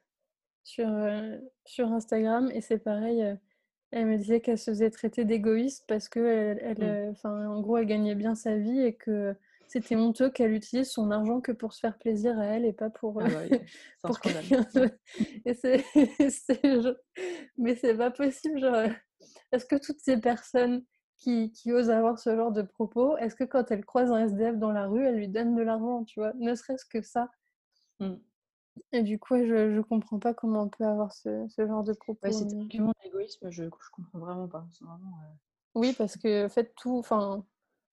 sur, 0.63 0.87
euh, 0.89 1.37
sur 1.65 1.91
Instagram, 1.91 2.51
et 2.53 2.61
c'est 2.61 2.79
pareil, 2.79 3.23
euh, 3.23 3.35
elle 3.91 4.05
me 4.07 4.17
disait 4.17 4.39
qu'elle 4.41 4.57
se 4.59 4.71
faisait 4.71 4.91
traiter 4.91 5.25
d'égoïste 5.25 5.85
parce 5.87 6.09
que 6.09 6.19
elle, 6.19 6.59
elle 6.61 6.77
mmh. 6.77 7.27
euh, 7.27 7.47
en 7.49 7.61
gros, 7.61 7.77
elle 7.77 7.87
gagnait 7.87 8.15
bien 8.15 8.35
sa 8.35 8.55
vie 8.57 8.81
et 8.81 8.93
que 8.93 9.35
c'était 9.67 9.95
honteux 9.95 10.29
qu'elle 10.29 10.53
utilise 10.53 10.89
son 10.89 11.11
argent 11.11 11.41
que 11.41 11.51
pour 11.51 11.73
se 11.73 11.79
faire 11.79 11.97
plaisir 11.97 12.37
à 12.39 12.45
elle 12.45 12.65
et 12.65 12.73
pas 12.73 12.89
pour, 12.89 13.21
Ah 13.21 13.27
bah 13.27 13.41
oui, 13.49 13.57
pour 14.03 14.19
quelqu'un 14.19 14.61
d'autre. 14.73 14.95
Et 15.45 15.53
c'est, 15.55 15.83
c'est- 16.29 16.61
je- 16.63 16.95
Mais 17.57 17.75
c'est 17.75 17.95
pas 17.95 18.11
possible. 18.11 18.59
Genre, 18.59 18.75
est-ce 19.51 19.65
que 19.65 19.75
toutes 19.75 19.99
ces 19.99 20.17
personnes 20.17 20.83
qui, 21.19 21.51
qui 21.51 21.71
osent 21.73 21.89
avoir 21.89 22.17
ce 22.17 22.35
genre 22.35 22.51
de 22.51 22.61
propos, 22.61 23.17
est-ce 23.17 23.35
que 23.35 23.43
quand 23.43 23.69
elles 23.71 23.85
croisent 23.85 24.13
un 24.13 24.23
SDF 24.25 24.57
dans 24.57 24.71
la 24.71 24.87
rue, 24.87 25.05
elles 25.05 25.17
lui 25.17 25.27
donnent 25.27 25.55
de 25.55 25.61
l'argent, 25.61 26.03
tu 26.05 26.19
vois? 26.19 26.33
Ne 26.35 26.55
serait-ce 26.55 26.85
que 26.85 27.01
ça. 27.01 27.29
Mm. 27.99 28.13
Et 28.93 29.03
du 29.03 29.19
coup, 29.19 29.35
je, 29.37 29.75
je 29.75 29.81
comprends 29.81 30.19
pas 30.19 30.33
comment 30.33 30.63
on 30.63 30.69
peut 30.69 30.85
avoir 30.85 31.11
ce, 31.13 31.45
ce 31.49 31.67
genre 31.67 31.83
de 31.83 31.93
propos. 31.93 32.19
Ouais, 32.27 32.31
cet 32.31 32.53
mais- 32.53 32.61
argument 32.61 32.93
d'égoïsme, 33.03 33.49
je, 33.51 33.65
je 33.65 33.89
comprends 33.91 34.19
vraiment 34.19 34.47
pas. 34.47 34.65
C'est 34.71 34.85
vraiment, 34.85 35.19
euh, 35.23 35.35
Oui, 35.75 35.93
parce 35.97 36.15
que 36.15 36.45
en 36.45 36.49
fait, 36.49 36.73
tout, 36.77 36.97
enfin, 36.97 37.43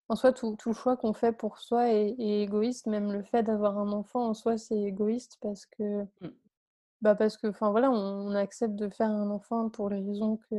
en 0.08 0.14
soi, 0.14 0.32
tout, 0.32 0.54
tout 0.56 0.72
choix 0.72 0.96
qu'on 0.96 1.12
fait 1.12 1.32
pour 1.32 1.58
soi 1.58 1.90
est, 1.90 2.14
est 2.18 2.42
égoïste. 2.42 2.86
Même 2.86 3.10
le 3.12 3.22
fait 3.24 3.42
d'avoir 3.42 3.76
un 3.78 3.90
enfant 3.90 4.28
en 4.28 4.34
soi, 4.34 4.56
c'est 4.56 4.78
égoïste 4.80 5.38
parce 5.40 5.66
que, 5.66 6.04
Mm. 6.20 6.28
bah 7.02 7.16
parce 7.16 7.36
que, 7.36 7.48
enfin 7.48 7.70
voilà, 7.72 7.90
on, 7.90 8.28
on 8.28 8.34
accepte 8.36 8.76
de 8.76 8.88
faire 8.88 9.10
un 9.10 9.30
enfant 9.30 9.68
pour 9.68 9.90
les 9.90 10.00
raisons 10.00 10.36
que 10.48 10.54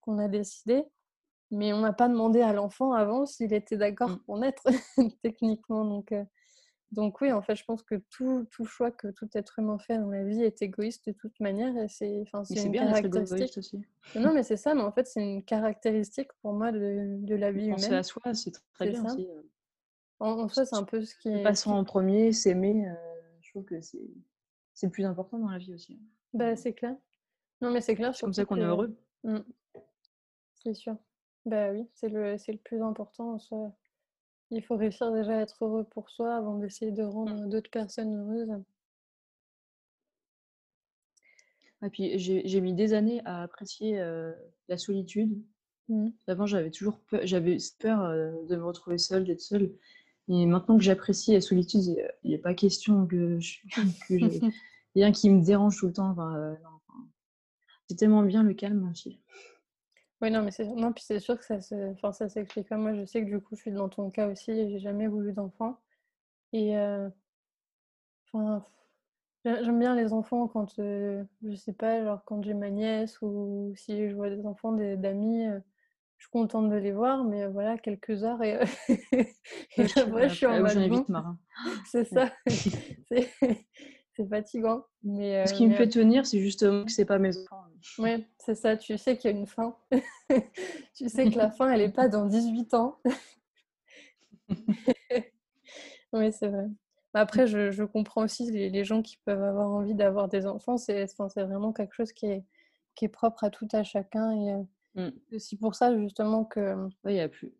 qu'on 0.00 0.18
a 0.18 0.28
décidées, 0.28 0.84
mais 1.50 1.72
on 1.72 1.80
n'a 1.80 1.92
pas 1.92 2.08
demandé 2.08 2.40
à 2.40 2.52
l'enfant 2.52 2.92
avant 2.92 3.26
s'il 3.26 3.52
était 3.52 3.76
d'accord 3.76 4.10
Mm. 4.10 4.18
pour 4.26 4.38
naître 4.38 4.62
techniquement. 5.22 5.84
Donc, 5.84 6.12
euh, 6.12 6.24
donc 6.92 7.20
oui, 7.20 7.32
en 7.32 7.42
fait, 7.42 7.56
je 7.56 7.64
pense 7.64 7.82
que 7.82 7.96
tout, 8.10 8.46
tout 8.50 8.64
choix 8.64 8.90
que 8.90 9.08
tout 9.08 9.28
être 9.34 9.58
humain 9.58 9.78
fait 9.78 9.98
dans 9.98 10.08
la 10.10 10.22
vie 10.24 10.42
est 10.42 10.62
égoïste 10.62 11.08
de 11.08 11.12
toute 11.12 11.38
manière, 11.40 11.76
et 11.76 11.88
c'est, 11.88 12.24
une 12.50 12.70
bien 12.70 12.86
caractéristique. 12.86 13.36
égoïste 13.38 13.58
aussi. 13.58 13.82
Non, 14.14 14.32
mais 14.32 14.42
c'est 14.44 14.56
ça, 14.56 14.74
mais 14.74 14.82
en 14.82 14.92
fait, 14.92 15.06
c'est 15.06 15.20
une 15.22 15.42
caractéristique 15.44 16.32
pour 16.42 16.52
moi 16.52 16.70
de, 16.72 17.16
de 17.24 17.34
la 17.34 17.50
vie 17.52 17.68
Penser 17.70 17.86
humaine. 17.86 17.98
à 17.98 18.02
soi, 18.04 18.22
c'est 18.34 18.52
très 18.72 18.90
bien 18.90 19.02
ça. 19.04 19.14
aussi. 19.14 19.26
euh. 19.28 19.42
En, 20.20 20.30
en 20.38 20.48
soi, 20.48 20.64
c'est 20.64 20.76
un 20.76 20.84
peu 20.84 21.02
ce 21.02 21.14
qui 21.16 21.28
est. 21.28 21.66
en 21.66 21.84
premier, 21.84 22.32
s'aimer, 22.32 22.88
euh, 22.88 22.94
je 23.42 23.50
trouve 23.50 23.64
que 23.64 23.80
c'est 23.80 24.00
le 24.82 24.90
plus 24.90 25.04
important 25.04 25.38
dans 25.38 25.50
la 25.50 25.58
vie 25.58 25.74
aussi. 25.74 25.94
hein. 25.94 26.06
Bah, 26.32 26.54
c'est 26.56 26.72
clair. 26.72 26.96
Non, 27.60 27.70
mais 27.72 27.80
c'est 27.80 27.94
clair. 27.96 28.14
C'est 28.14 28.20
comme 28.22 28.32
ça 28.32 28.44
qu'on 28.44 28.56
est 28.58 28.64
heureux. 28.64 28.96
Mm. 29.24 29.38
C'est 30.54 30.74
sûr. 30.74 30.96
Bah 31.46 31.70
oui, 31.70 31.88
c'est 31.94 32.08
le, 32.08 32.36
c'est 32.38 32.52
le 32.52 32.58
plus 32.58 32.82
important 32.82 33.34
en 33.34 33.38
soi. 33.38 33.72
Il 34.50 34.62
faut 34.62 34.76
réussir 34.76 35.12
déjà 35.12 35.38
à 35.38 35.42
être 35.42 35.64
heureux 35.64 35.84
pour 35.84 36.10
soi 36.10 36.34
avant 36.36 36.58
d'essayer 36.58 36.92
de 36.92 37.02
rendre 37.02 37.46
d'autres 37.46 37.70
personnes 37.70 38.14
heureuses. 38.14 38.52
Et 41.84 41.90
puis 41.90 42.18
j'ai 42.18 42.42
j'ai 42.46 42.60
mis 42.60 42.74
des 42.74 42.94
années 42.94 43.22
à 43.24 43.42
apprécier 43.42 44.00
euh, 44.00 44.32
la 44.68 44.76
solitude. 44.78 45.40
Mm. 45.88 46.08
Avant, 46.26 46.46
j'avais 46.46 46.70
toujours 46.70 46.98
peur, 46.98 47.20
j'avais 47.24 47.58
peur 47.78 48.02
euh, 48.02 48.32
de 48.48 48.56
me 48.56 48.64
retrouver 48.64 48.98
seule, 48.98 49.24
d'être 49.24 49.40
seule. 49.40 49.72
Et 50.28 50.46
maintenant 50.46 50.76
que 50.76 50.82
j'apprécie 50.82 51.32
la 51.32 51.40
solitude, 51.40 51.82
il 52.24 52.30
n'y 52.30 52.34
a 52.34 52.38
pas 52.38 52.54
question 52.54 53.06
que 53.06 53.38
je- 53.38 53.60
que 54.08 54.18
j'ai 54.18 54.40
rien 54.96 55.12
qui 55.12 55.30
me 55.30 55.44
dérange 55.44 55.78
tout 55.78 55.86
le 55.86 55.92
temps. 55.92 56.10
Enfin, 56.10 56.34
euh, 56.36 56.54
non, 56.62 56.70
enfin, 56.88 57.06
c'est 57.88 57.96
tellement 57.96 58.22
bien 58.22 58.42
le 58.42 58.54
calme 58.54 58.88
aussi. 58.90 59.20
Oui, 60.22 60.30
non, 60.30 60.42
mais 60.42 60.50
c'est 60.50 60.64
non, 60.66 60.92
puis 60.92 61.04
c'est 61.04 61.20
sûr 61.20 61.38
que 61.38 61.44
ça 61.44 61.60
se, 61.60 61.92
enfin, 61.92 62.12
ça 62.12 62.28
s'explique. 62.28 62.68
pas. 62.68 62.76
Moi, 62.76 62.94
je 62.94 63.04
sais 63.04 63.20
que 63.24 63.30
du 63.30 63.40
coup, 63.40 63.54
je 63.56 63.60
suis 63.62 63.70
dans 63.72 63.88
ton 63.88 64.10
cas 64.10 64.28
aussi. 64.28 64.50
et 64.50 64.70
J'ai 64.70 64.78
jamais 64.78 65.06
voulu 65.08 65.32
d'enfant. 65.32 65.78
Et 66.52 66.76
euh, 66.78 67.08
enfin, 68.32 68.64
j'ai- 69.44 69.64
j'aime 69.64 69.78
bien 69.78 69.94
les 69.94 70.12
enfants 70.12 70.48
quand, 70.48 70.78
euh, 70.78 71.24
je 71.44 71.54
sais 71.56 71.72
pas, 71.72 72.04
genre 72.04 72.24
quand 72.24 72.42
j'ai 72.44 72.54
ma 72.54 72.70
nièce 72.70 73.20
ou 73.22 73.72
si 73.76 74.08
je 74.10 74.14
vois 74.14 74.30
des 74.30 74.46
enfants 74.46 74.72
des- 74.72 74.96
d'amis, 74.96 75.46
euh, 75.46 75.60
je 76.18 76.24
suis 76.26 76.30
contente 76.32 76.70
de 76.70 76.76
les 76.76 76.92
voir, 76.92 77.24
mais 77.24 77.46
voilà, 77.48 77.78
quelques 77.78 78.24
heures 78.24 78.42
et, 78.42 78.58
je- 79.78 80.00
après, 80.00 80.28
je 80.30 80.34
suis 80.34 80.46
en 80.46 80.58
mode 80.60 80.88
bon, 80.88 81.06
c'est 81.92 82.04
ça, 82.04 82.32
c'est 84.16 84.28
fatigant. 84.28 84.84
Mais, 85.02 85.46
Ce 85.46 85.52
euh, 85.52 85.56
qui 85.56 85.66
me 85.66 85.74
fait 85.74 85.88
tenir, 85.88 86.26
c'est 86.26 86.40
justement 86.40 86.84
que 86.84 86.90
c'est 86.92 87.04
pas 87.04 87.18
mes 87.18 87.36
enfants. 87.36 87.64
Ouais, 87.98 88.26
c'est 88.38 88.54
ça, 88.54 88.76
tu 88.76 88.96
sais 88.98 89.16
qu'il 89.16 89.30
y 89.30 89.34
a 89.34 89.36
une 89.36 89.46
fin. 89.46 89.76
tu 90.94 91.08
sais 91.08 91.30
que 91.30 91.38
la 91.38 91.50
fin, 91.50 91.70
elle 91.70 91.80
n'est 91.80 91.92
pas 91.92 92.08
dans 92.08 92.26
18 92.26 92.74
ans. 92.74 92.98
Oui, 96.12 96.32
c'est 96.32 96.48
vrai. 96.48 96.66
Après, 97.14 97.46
je, 97.46 97.72
je 97.72 97.82
comprends 97.82 98.22
aussi 98.24 98.50
les, 98.50 98.70
les 98.70 98.84
gens 98.84 99.02
qui 99.02 99.18
peuvent 99.24 99.42
avoir 99.42 99.68
envie 99.68 99.94
d'avoir 99.94 100.28
des 100.28 100.46
enfants. 100.46 100.78
C'est 100.78 101.04
vraiment 101.18 101.72
quelque 101.72 101.92
chose 101.92 102.12
qui 102.12 102.26
est, 102.26 102.44
qui 102.94 103.04
est 103.04 103.08
propre 103.08 103.44
à 103.44 103.50
tout 103.50 103.68
à 103.72 103.82
chacun. 103.82 104.30
Et 104.30 104.52
euh, 104.52 104.62
Mm. 104.96 105.10
c'est 105.28 105.36
aussi 105.36 105.56
pour 105.56 105.74
ça, 105.74 105.96
justement, 105.96 106.44
que, 106.44 106.88
Il 107.04 107.12
y 107.12 107.20
a 107.20 107.28
plus. 107.28 107.50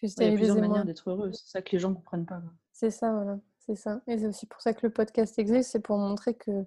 que 0.00 0.06
Il 0.06 0.22
y 0.22 0.26
a 0.26 0.32
plusieurs 0.32 0.56
manières 0.56 0.84
d'être 0.84 1.10
heureux. 1.10 1.32
C'est 1.32 1.50
ça 1.50 1.62
que 1.62 1.70
les 1.72 1.78
gens 1.78 1.94
comprennent 1.94 2.26
pas. 2.26 2.42
C'est 2.72 2.90
ça, 2.90 3.12
voilà, 3.12 3.38
c'est 3.68 3.76
ça. 3.76 4.00
Et 4.06 4.18
c'est 4.18 4.26
aussi 4.26 4.46
pour 4.46 4.60
ça 4.62 4.72
que 4.72 4.86
le 4.86 4.92
podcast 4.92 5.38
existe, 5.38 5.72
c'est 5.72 5.80
pour 5.80 5.98
montrer 5.98 6.34
que 6.34 6.64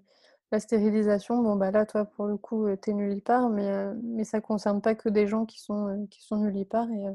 la 0.52 0.60
stérilisation, 0.60 1.42
bon 1.42 1.56
bah 1.56 1.72
là, 1.72 1.86
toi, 1.86 2.06
pour 2.06 2.28
le 2.28 2.38
coup, 2.38 2.68
euh, 2.68 2.76
t'es 2.76 2.94
nullipare, 2.94 3.50
mais, 3.50 3.68
euh, 3.70 3.94
mais 4.04 4.24
ça 4.24 4.42
concerne 4.42 4.82
pas 4.82 4.96
que 4.96 5.10
des 5.10 5.28
gens 5.28 5.46
qui 5.46 5.60
sont, 5.62 5.88
euh, 5.88 6.06
qui 6.12 6.22
sont 6.24 6.38
nullipares. 6.38 6.92
Et, 6.92 7.08
euh, 7.08 7.14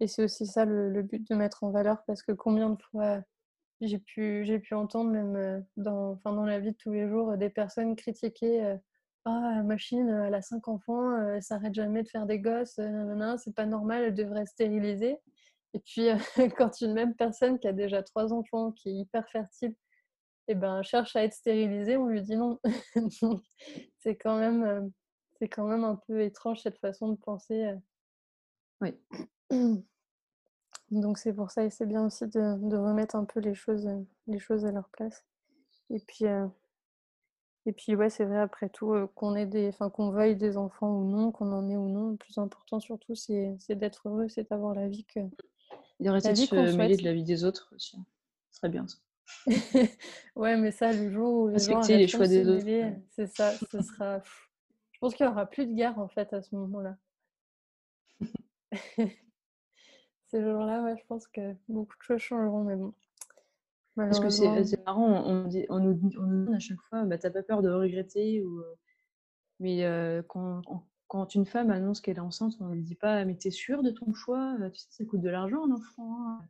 et 0.00 0.06
c'est 0.08 0.24
aussi 0.24 0.46
ça 0.46 0.64
le, 0.64 1.02
but 1.02 1.28
de 1.28 1.34
mettre 1.34 1.64
en 1.64 1.70
valeur, 1.70 2.04
parce 2.06 2.22
que 2.22 2.32
combien 2.32 2.70
de 2.70 2.82
fois 2.90 3.22
j'ai 3.80 3.98
pu, 3.98 4.44
j'ai 4.44 4.58
pu 4.60 4.74
entendre, 4.74 5.10
même 5.10 5.36
euh, 5.36 5.60
dans, 5.76 6.20
dans 6.24 6.44
la 6.46 6.60
vie 6.60 6.72
de 6.72 6.76
tous 6.76 6.92
les 6.92 7.08
jours, 7.08 7.36
des 7.36 7.50
personnes 7.50 7.96
critiquer 7.96 8.76
Ah, 9.26 9.52
la 9.56 9.62
machine, 9.62 10.08
elle 10.08 10.34
a 10.34 10.42
cinq 10.42 10.68
enfants, 10.68 11.16
elle 11.18 11.42
s'arrête 11.42 11.74
jamais 11.74 12.02
de 12.02 12.08
faire 12.08 12.26
des 12.26 12.40
gosses, 12.40 12.78
nanana, 12.78 13.38
c'est 13.38 13.54
pas 13.54 13.66
normal, 13.66 14.04
elle 14.04 14.14
devrait 14.14 14.42
être 14.42 14.48
stérilisée. 14.48 15.18
Et 15.74 15.80
puis, 15.80 16.08
euh, 16.08 16.16
quand 16.56 16.80
une 16.80 16.94
même 16.94 17.14
personne 17.14 17.58
qui 17.58 17.68
a 17.68 17.72
déjà 17.72 18.02
trois 18.02 18.32
enfants, 18.32 18.72
qui 18.72 18.90
est 18.90 18.94
hyper 18.94 19.28
fertile, 19.28 19.76
eh 20.48 20.54
ben, 20.54 20.82
cherche 20.82 21.16
à 21.16 21.24
être 21.24 21.34
stérilisée, 21.34 21.96
on 21.96 22.06
lui 22.06 22.22
dit 22.22 22.36
non. 22.36 22.60
C'est 23.98 24.16
quand 24.16 24.38
même, 24.38 24.62
euh, 24.64 24.82
c'est 25.38 25.48
quand 25.48 25.66
même 25.66 25.84
un 25.84 25.96
peu 25.96 26.22
étrange 26.22 26.60
cette 26.62 26.78
façon 26.78 27.08
de 27.08 27.16
penser. 27.16 27.64
euh. 27.64 27.76
Oui. 28.80 28.94
Donc 30.90 31.18
c'est 31.18 31.32
pour 31.32 31.50
ça 31.50 31.64
et 31.64 31.70
c'est 31.70 31.86
bien 31.86 32.04
aussi 32.06 32.26
de, 32.26 32.68
de 32.68 32.76
remettre 32.76 33.16
un 33.16 33.24
peu 33.24 33.40
les 33.40 33.54
choses, 33.54 33.88
les 34.26 34.38
choses 34.38 34.64
à 34.66 34.72
leur 34.72 34.88
place. 34.90 35.24
Et 35.90 35.98
puis, 36.00 36.26
euh, 36.26 36.46
et 37.66 37.72
puis 37.72 37.94
ouais, 37.96 38.10
c'est 38.10 38.24
vrai 38.26 38.38
après 38.38 38.68
tout 38.68 38.92
euh, 38.92 39.06
qu'on 39.14 39.34
ait 39.34 39.46
des, 39.46 39.68
enfin 39.68 39.90
qu'on 39.90 40.10
veuille 40.10 40.36
des 40.36 40.56
enfants 40.56 40.90
ou 40.90 41.04
non, 41.10 41.32
qu'on 41.32 41.50
en 41.52 41.68
ait 41.68 41.76
ou 41.76 41.88
non, 41.88 42.10
le 42.10 42.16
plus 42.16 42.38
important 42.38 42.78
surtout 42.80 43.14
c'est 43.14 43.56
d'être 43.70 44.08
heureux, 44.08 44.28
c'est 44.28 44.48
d'avoir 44.50 44.74
la 44.74 44.88
vie 44.88 45.04
que 45.06 45.20
La 46.00 46.32
de 46.32 46.36
vie 46.36 46.46
se 46.46 46.76
mêler 46.76 46.96
de 46.96 47.04
la 47.04 47.12
vie 47.12 47.24
des 47.24 47.44
autres 47.44 47.72
aussi. 47.74 47.96
Ce 48.50 48.58
serait 48.58 48.68
bien 48.68 48.86
ça. 48.86 48.98
ouais, 50.36 50.56
mais 50.56 50.70
ça, 50.70 50.92
le 50.92 51.10
jour 51.10 51.42
où 51.44 51.48
les 51.48 51.58
gens 51.58 51.80
les 51.80 52.08
choix 52.08 52.26
des 52.26 52.46
autres, 52.48 52.64
ouais. 52.66 53.02
c'est 53.10 53.26
ça, 53.26 53.52
ce 53.70 53.80
sera. 53.80 54.20
Je 54.92 54.98
pense 55.00 55.14
qu'il 55.14 55.24
n'y 55.26 55.32
aura 55.32 55.46
plus 55.46 55.66
de 55.66 55.72
guerre 55.72 55.98
en 55.98 56.08
fait 56.08 56.32
à 56.32 56.42
ce 56.42 56.54
moment-là. 56.56 56.96
Ces 60.30 60.42
jours-là, 60.42 60.82
ouais, 60.82 60.96
je 60.98 61.04
pense 61.06 61.26
que 61.28 61.54
beaucoup 61.68 61.96
de 61.96 62.02
choses 62.02 62.20
changeront, 62.20 62.64
mais 62.64 62.76
bon. 62.76 62.92
Parce 63.96 64.18
que 64.18 64.28
c'est 64.28 64.84
marrant, 64.84 65.24
on, 65.24 65.44
dit- 65.46 65.66
on 65.68 65.78
nous, 65.78 66.00
on 66.18 66.22
nous 66.22 66.40
demande 66.40 66.54
à 66.56 66.58
chaque 66.58 66.80
fois, 66.88 67.04
bah, 67.04 67.16
t'as 67.16 67.30
pas 67.30 67.44
peur 67.44 67.62
de 67.62 67.70
regretter 67.70 68.42
ou, 68.42 68.58
euh, 68.58 68.74
Mais 69.60 69.84
euh, 69.84 70.22
quand, 70.26 70.62
quand- 70.66 70.84
quand 71.14 71.36
une 71.36 71.46
femme 71.46 71.70
annonce 71.70 72.00
qu'elle 72.00 72.16
est 72.16 72.20
enceinte, 72.20 72.54
on 72.58 72.70
lui 72.70 72.82
dit 72.82 72.96
pas, 72.96 73.24
mais 73.24 73.36
t'es 73.36 73.52
sûre 73.52 73.84
de 73.84 73.90
ton 73.92 74.12
choix? 74.14 74.56
Euh, 74.60 74.68
Tu 74.70 74.80
sais, 74.80 74.86
ça 74.90 75.04
coûte 75.04 75.20
de 75.20 75.28
l'argent 75.28 75.64
un 75.64 75.70
enfant. 75.70 76.28
hein. 76.28 76.40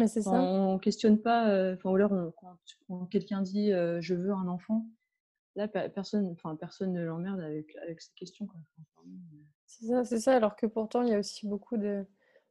mais 0.00 0.08
c'est 0.08 0.22
ça. 0.22 0.32
on 0.32 0.80
questionne 0.80 1.16
pas. 1.22 1.48
euh, 1.50 1.74
Enfin, 1.76 1.90
ou 1.90 1.94
alors, 1.94 2.10
on- 2.10 2.32
quand, 2.32 2.56
quand 2.88 3.06
quelqu'un 3.06 3.40
dit, 3.40 3.72
euh, 3.72 4.00
je 4.00 4.16
veux 4.16 4.32
un 4.32 4.48
enfant, 4.48 4.84
là, 5.54 5.68
pe- 5.68 5.88
personne, 5.90 6.26
enfin, 6.32 6.56
personne 6.56 6.92
ne 6.92 7.04
l'emmerde 7.04 7.38
avec, 7.38 7.76
avec 7.76 8.00
cette 8.00 8.16
question. 8.16 8.48
Euh, 8.98 9.02
C'est 9.66 9.86
ça, 9.86 10.04
c'est 10.04 10.18
ça, 10.18 10.34
alors 10.34 10.56
que 10.56 10.66
pourtant, 10.66 11.02
il 11.02 11.10
y 11.10 11.14
a 11.14 11.18
aussi 11.20 11.46
beaucoup 11.46 11.76
de... 11.76 12.04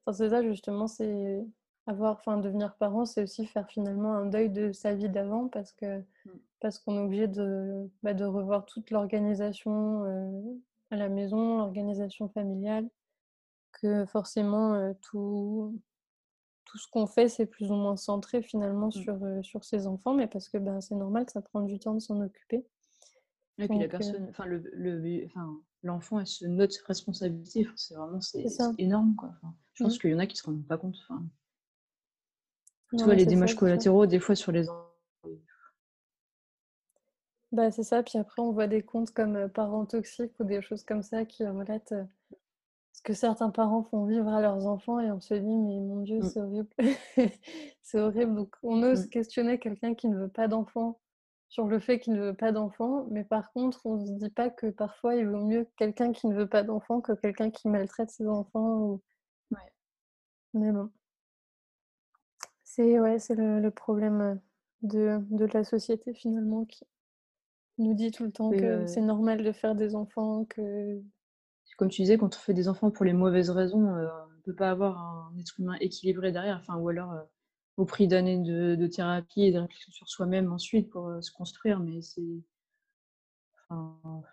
Enfin, 0.06 0.16
c'est 0.18 0.30
ça, 0.30 0.42
justement, 0.42 0.88
c'est 0.88 1.46
avoir, 1.88 2.14
enfin, 2.20 2.38
devenir 2.38 2.74
parent, 2.78 3.04
c'est 3.04 3.24
aussi 3.24 3.46
faire 3.46 3.68
finalement 3.68 4.14
un 4.14 4.28
deuil 4.28 4.50
de 4.50 4.72
sa 4.72 4.96
vie 4.96 5.10
d'avant, 5.10 5.50
parce 5.50 5.74
que 5.74 6.02
parce 6.62 6.80
qu'on 6.80 6.96
est 6.98 7.06
obligé 7.06 7.28
de, 7.28 7.90
bah, 8.04 8.14
de 8.14 8.24
revoir 8.24 8.66
toute 8.66 8.92
l'organisation 8.92 10.06
euh, 10.06 10.42
à 10.92 10.96
la 10.98 11.10
maison, 11.10 11.58
l'organisation 11.58 12.30
familiale, 12.30 12.90
que 13.74 14.06
forcément, 14.06 14.74
euh, 14.76 14.94
tout, 15.02 15.80
tout 16.66 16.78
ce 16.78 16.88
qu'on 16.92 17.08
fait, 17.08 17.30
c'est 17.30 17.46
plus 17.46 17.72
ou 17.72 17.76
moins 17.76 17.96
centré 17.98 18.42
finalement 18.42 18.92
sur, 18.92 19.24
euh, 19.24 19.42
sur 19.42 19.64
ses 19.64 19.88
enfants, 19.88 20.14
mais 20.14 20.28
parce 20.28 20.50
que 20.50 20.58
ben, 20.58 20.82
c'est 20.82 20.96
normal, 20.96 21.26
ça 21.30 21.42
prend 21.42 21.62
du 21.62 21.80
temps 21.80 21.94
de 21.94 22.00
s'en 22.00 22.20
occuper. 22.22 22.66
Et 23.58 23.68
puis 23.68 23.78
la 23.78 23.88
Donc, 23.88 23.92
personne, 23.92 24.28
enfin 24.30 24.46
le, 24.46 24.64
le, 24.74 25.26
enfin 25.26 25.58
l'enfant, 25.84 26.20
elle 26.20 26.28
se 26.28 26.46
note 26.46 26.76
responsabilité. 26.86 27.68
C'est 27.76 27.96
vraiment 27.96 28.22
c'est 28.22 28.46
énorme 28.78 29.16
quoi. 29.16 29.32
Je 29.74 29.84
pense 29.84 29.96
Mhm. 29.96 30.00
qu'il 30.00 30.12
y 30.12 30.16
en 30.16 30.20
a 30.20 30.28
qui 30.28 30.38
se 30.38 30.44
rendent 30.44 30.66
pas 30.66 30.78
compte. 30.78 30.96
Enfin, 31.04 31.24
tu 32.98 33.04
vois 33.04 33.16
les 33.16 33.26
dommages 33.26 33.56
collatéraux 33.56 34.06
des 34.06 34.20
fois 34.20 34.36
sur 34.36 34.52
les 34.52 34.70
enfants. 34.70 34.89
Bah, 37.52 37.72
c'est 37.72 37.84
ça, 37.84 38.04
puis 38.04 38.18
après 38.20 38.42
on 38.42 38.52
voit 38.52 38.68
des 38.68 38.84
comptes 38.84 39.12
comme 39.12 39.50
parents 39.50 39.86
toxiques 39.86 40.34
ou 40.40 40.44
des 40.44 40.62
choses 40.62 40.84
comme 40.84 41.02
ça 41.04 41.26
qui 41.26 41.46
relatent 41.46 41.94
ce 42.94 43.02
que 43.04 43.14
certains 43.14 43.50
parents 43.52 43.84
font 43.84 44.06
vivre 44.06 44.28
à 44.30 44.42
leurs 44.42 44.68
enfants 44.68 45.00
et 45.00 45.12
on 45.12 45.20
se 45.22 45.34
dit 45.36 45.58
mais 45.58 45.80
mon 45.80 46.02
Dieu, 46.02 46.22
Mmh. 46.22 46.24
c'est 46.24 46.42
horrible. 46.42 46.70
c'est 47.82 48.00
horrible. 48.00 48.36
Donc 48.36 48.56
on 48.64 48.84
ose 48.84 49.06
Mmh. 49.06 49.08
questionner 49.08 49.60
quelqu'un 49.60 49.96
qui 49.96 50.08
ne 50.10 50.18
veut 50.20 50.30
pas 50.30 50.48
d'enfant 50.48 51.00
sur 51.50 51.68
le 51.68 51.80
fait 51.80 52.00
qu'il 52.00 52.14
ne 52.14 52.22
veut 52.22 52.36
pas 52.36 52.52
d'enfant, 52.52 53.08
mais 53.12 53.24
par 53.24 53.52
contre, 53.54 53.86
on 53.86 54.00
se 54.06 54.12
dit 54.14 54.30
pas 54.30 54.50
que 54.52 54.68
parfois 54.68 55.16
il 55.16 55.28
vaut 55.28 55.46
mieux 55.46 55.68
quelqu'un 55.78 56.12
qui 56.14 56.28
ne 56.28 56.36
veut 56.36 56.48
pas 56.50 56.64
d'enfant 56.64 57.02
que 57.02 57.14
quelqu'un 57.14 57.52
qui 57.52 57.70
maltraite 57.70 58.12
ses 58.12 58.28
enfants 58.28 58.80
ou 58.82 59.02
Ouais. 59.52 59.72
mais 60.54 60.72
bon. 60.72 60.92
C'est 62.64 63.00
ouais, 63.00 63.20
c'est 63.20 63.36
le 63.36 63.60
le 63.60 63.70
problème, 63.72 64.40
de 64.82 65.20
de 65.30 65.46
la 65.54 65.64
société 65.66 66.14
finalement 66.14 66.64
qui 66.66 66.86
nous 67.80 67.94
dit 67.94 68.12
tout 68.12 68.24
le 68.24 68.32
temps 68.32 68.52
que 68.52 68.86
c'est 68.86 69.02
normal 69.02 69.44
de 69.44 69.52
faire 69.52 69.76
des 69.76 69.96
enfants, 69.96 70.46
que 70.46 71.02
comme 71.78 71.90
tu 71.90 72.02
disais, 72.02 72.18
quand 72.18 72.36
on 72.36 72.40
fait 72.40 72.54
des 72.54 72.68
enfants 72.68 72.92
pour 72.92 73.06
les 73.06 73.14
mauvaises 73.14 73.50
raisons, 73.50 73.88
on 73.88 74.42
peut 74.44 74.56
pas 74.56 74.70
avoir 74.70 74.98
un 74.98 75.38
être 75.40 75.60
humain 75.60 75.76
équilibré 75.80 76.32
derrière, 76.32 76.58
enfin 76.62 76.76
ou 76.78 76.90
alors, 76.90 77.14
au 77.78 77.86
prix 77.86 78.08
d'années 78.08 78.38
de 78.38 78.76
de 78.76 78.88
thérapie 78.88 79.44
et 79.44 79.54
de 79.54 79.60
réflexion 79.60 79.92
sur 79.94 80.10
soi-même 80.10 80.52
ensuite 80.52 80.90
pour, 80.90 81.10
se 81.22 81.32
construire, 81.32 81.80
mais 81.80 82.02
c'est 82.02 82.22
enfin, 83.70 84.24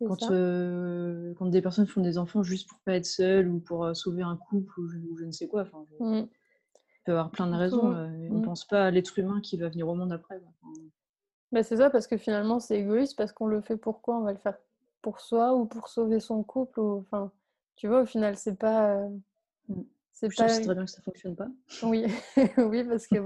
quand, 0.00 1.46
des 1.46 1.62
personnes 1.62 1.86
font 1.86 2.02
des 2.02 2.18
enfants 2.18 2.42
juste 2.42 2.68
pour 2.68 2.78
pas 2.80 2.94
être 2.94 3.06
seules 3.06 3.48
ou 3.48 3.60
pour, 3.60 3.96
sauver 3.96 4.22
un 4.22 4.36
couple 4.36 4.80
ou 4.80 4.88
je 4.88 4.98
ou 4.98 5.16
je 5.16 5.24
ne 5.24 5.32
sais 5.32 5.48
quoi, 5.48 5.62
enfin, 5.62 5.84
je 5.88 6.04
Mmh. 6.04 6.16
il 6.18 7.04
peut 7.06 7.12
y 7.12 7.14
avoir 7.14 7.30
plein 7.30 7.46
de 7.46 7.56
raisons, 7.56 7.94
on 7.94 8.38
mmh. 8.38 8.42
pense 8.42 8.66
pas 8.66 8.84
à 8.84 8.90
l'être 8.90 9.18
humain 9.18 9.40
qui 9.40 9.56
va 9.56 9.70
venir 9.70 9.88
au 9.88 9.94
monde 9.94 10.12
après, 10.12 10.36
enfin 10.36 10.72
Bah, 11.52 11.62
c'est 11.62 11.76
ça, 11.78 11.90
parce 11.90 12.06
que 12.06 12.16
finalement, 12.16 12.60
c'est 12.60 12.78
égoïste, 12.80 13.16
parce 13.16 13.32
qu'on 13.32 13.46
le 13.46 13.60
fait 13.60 13.76
pour 13.76 14.02
quoi? 14.02 14.16
On 14.18 14.22
va 14.22 14.32
le 14.32 14.38
faire 14.38 14.58
pour 15.02 15.20
soi 15.20 15.54
ou 15.54 15.66
pour 15.66 15.88
sauver 15.88 16.20
son 16.20 16.42
couple 16.44 16.80
ou 16.80 16.98
enfin, 17.00 17.32
tu 17.76 17.88
vois, 17.88 18.02
au 18.02 18.06
final, 18.06 18.36
c'est 18.36 18.56
pas, 18.56 19.08
Mmh. 19.68 19.82
c'est 20.12 20.30
pas 20.34 20.48
c'est 20.48 20.60
très 20.60 20.74
bien 20.74 20.84
que 20.84 20.90
ça 20.90 21.00
fonctionne 21.02 21.34
pas. 21.36 21.48
oui, 21.82 22.04
oui, 22.58 22.84
parce 22.84 23.06
que 23.08 23.18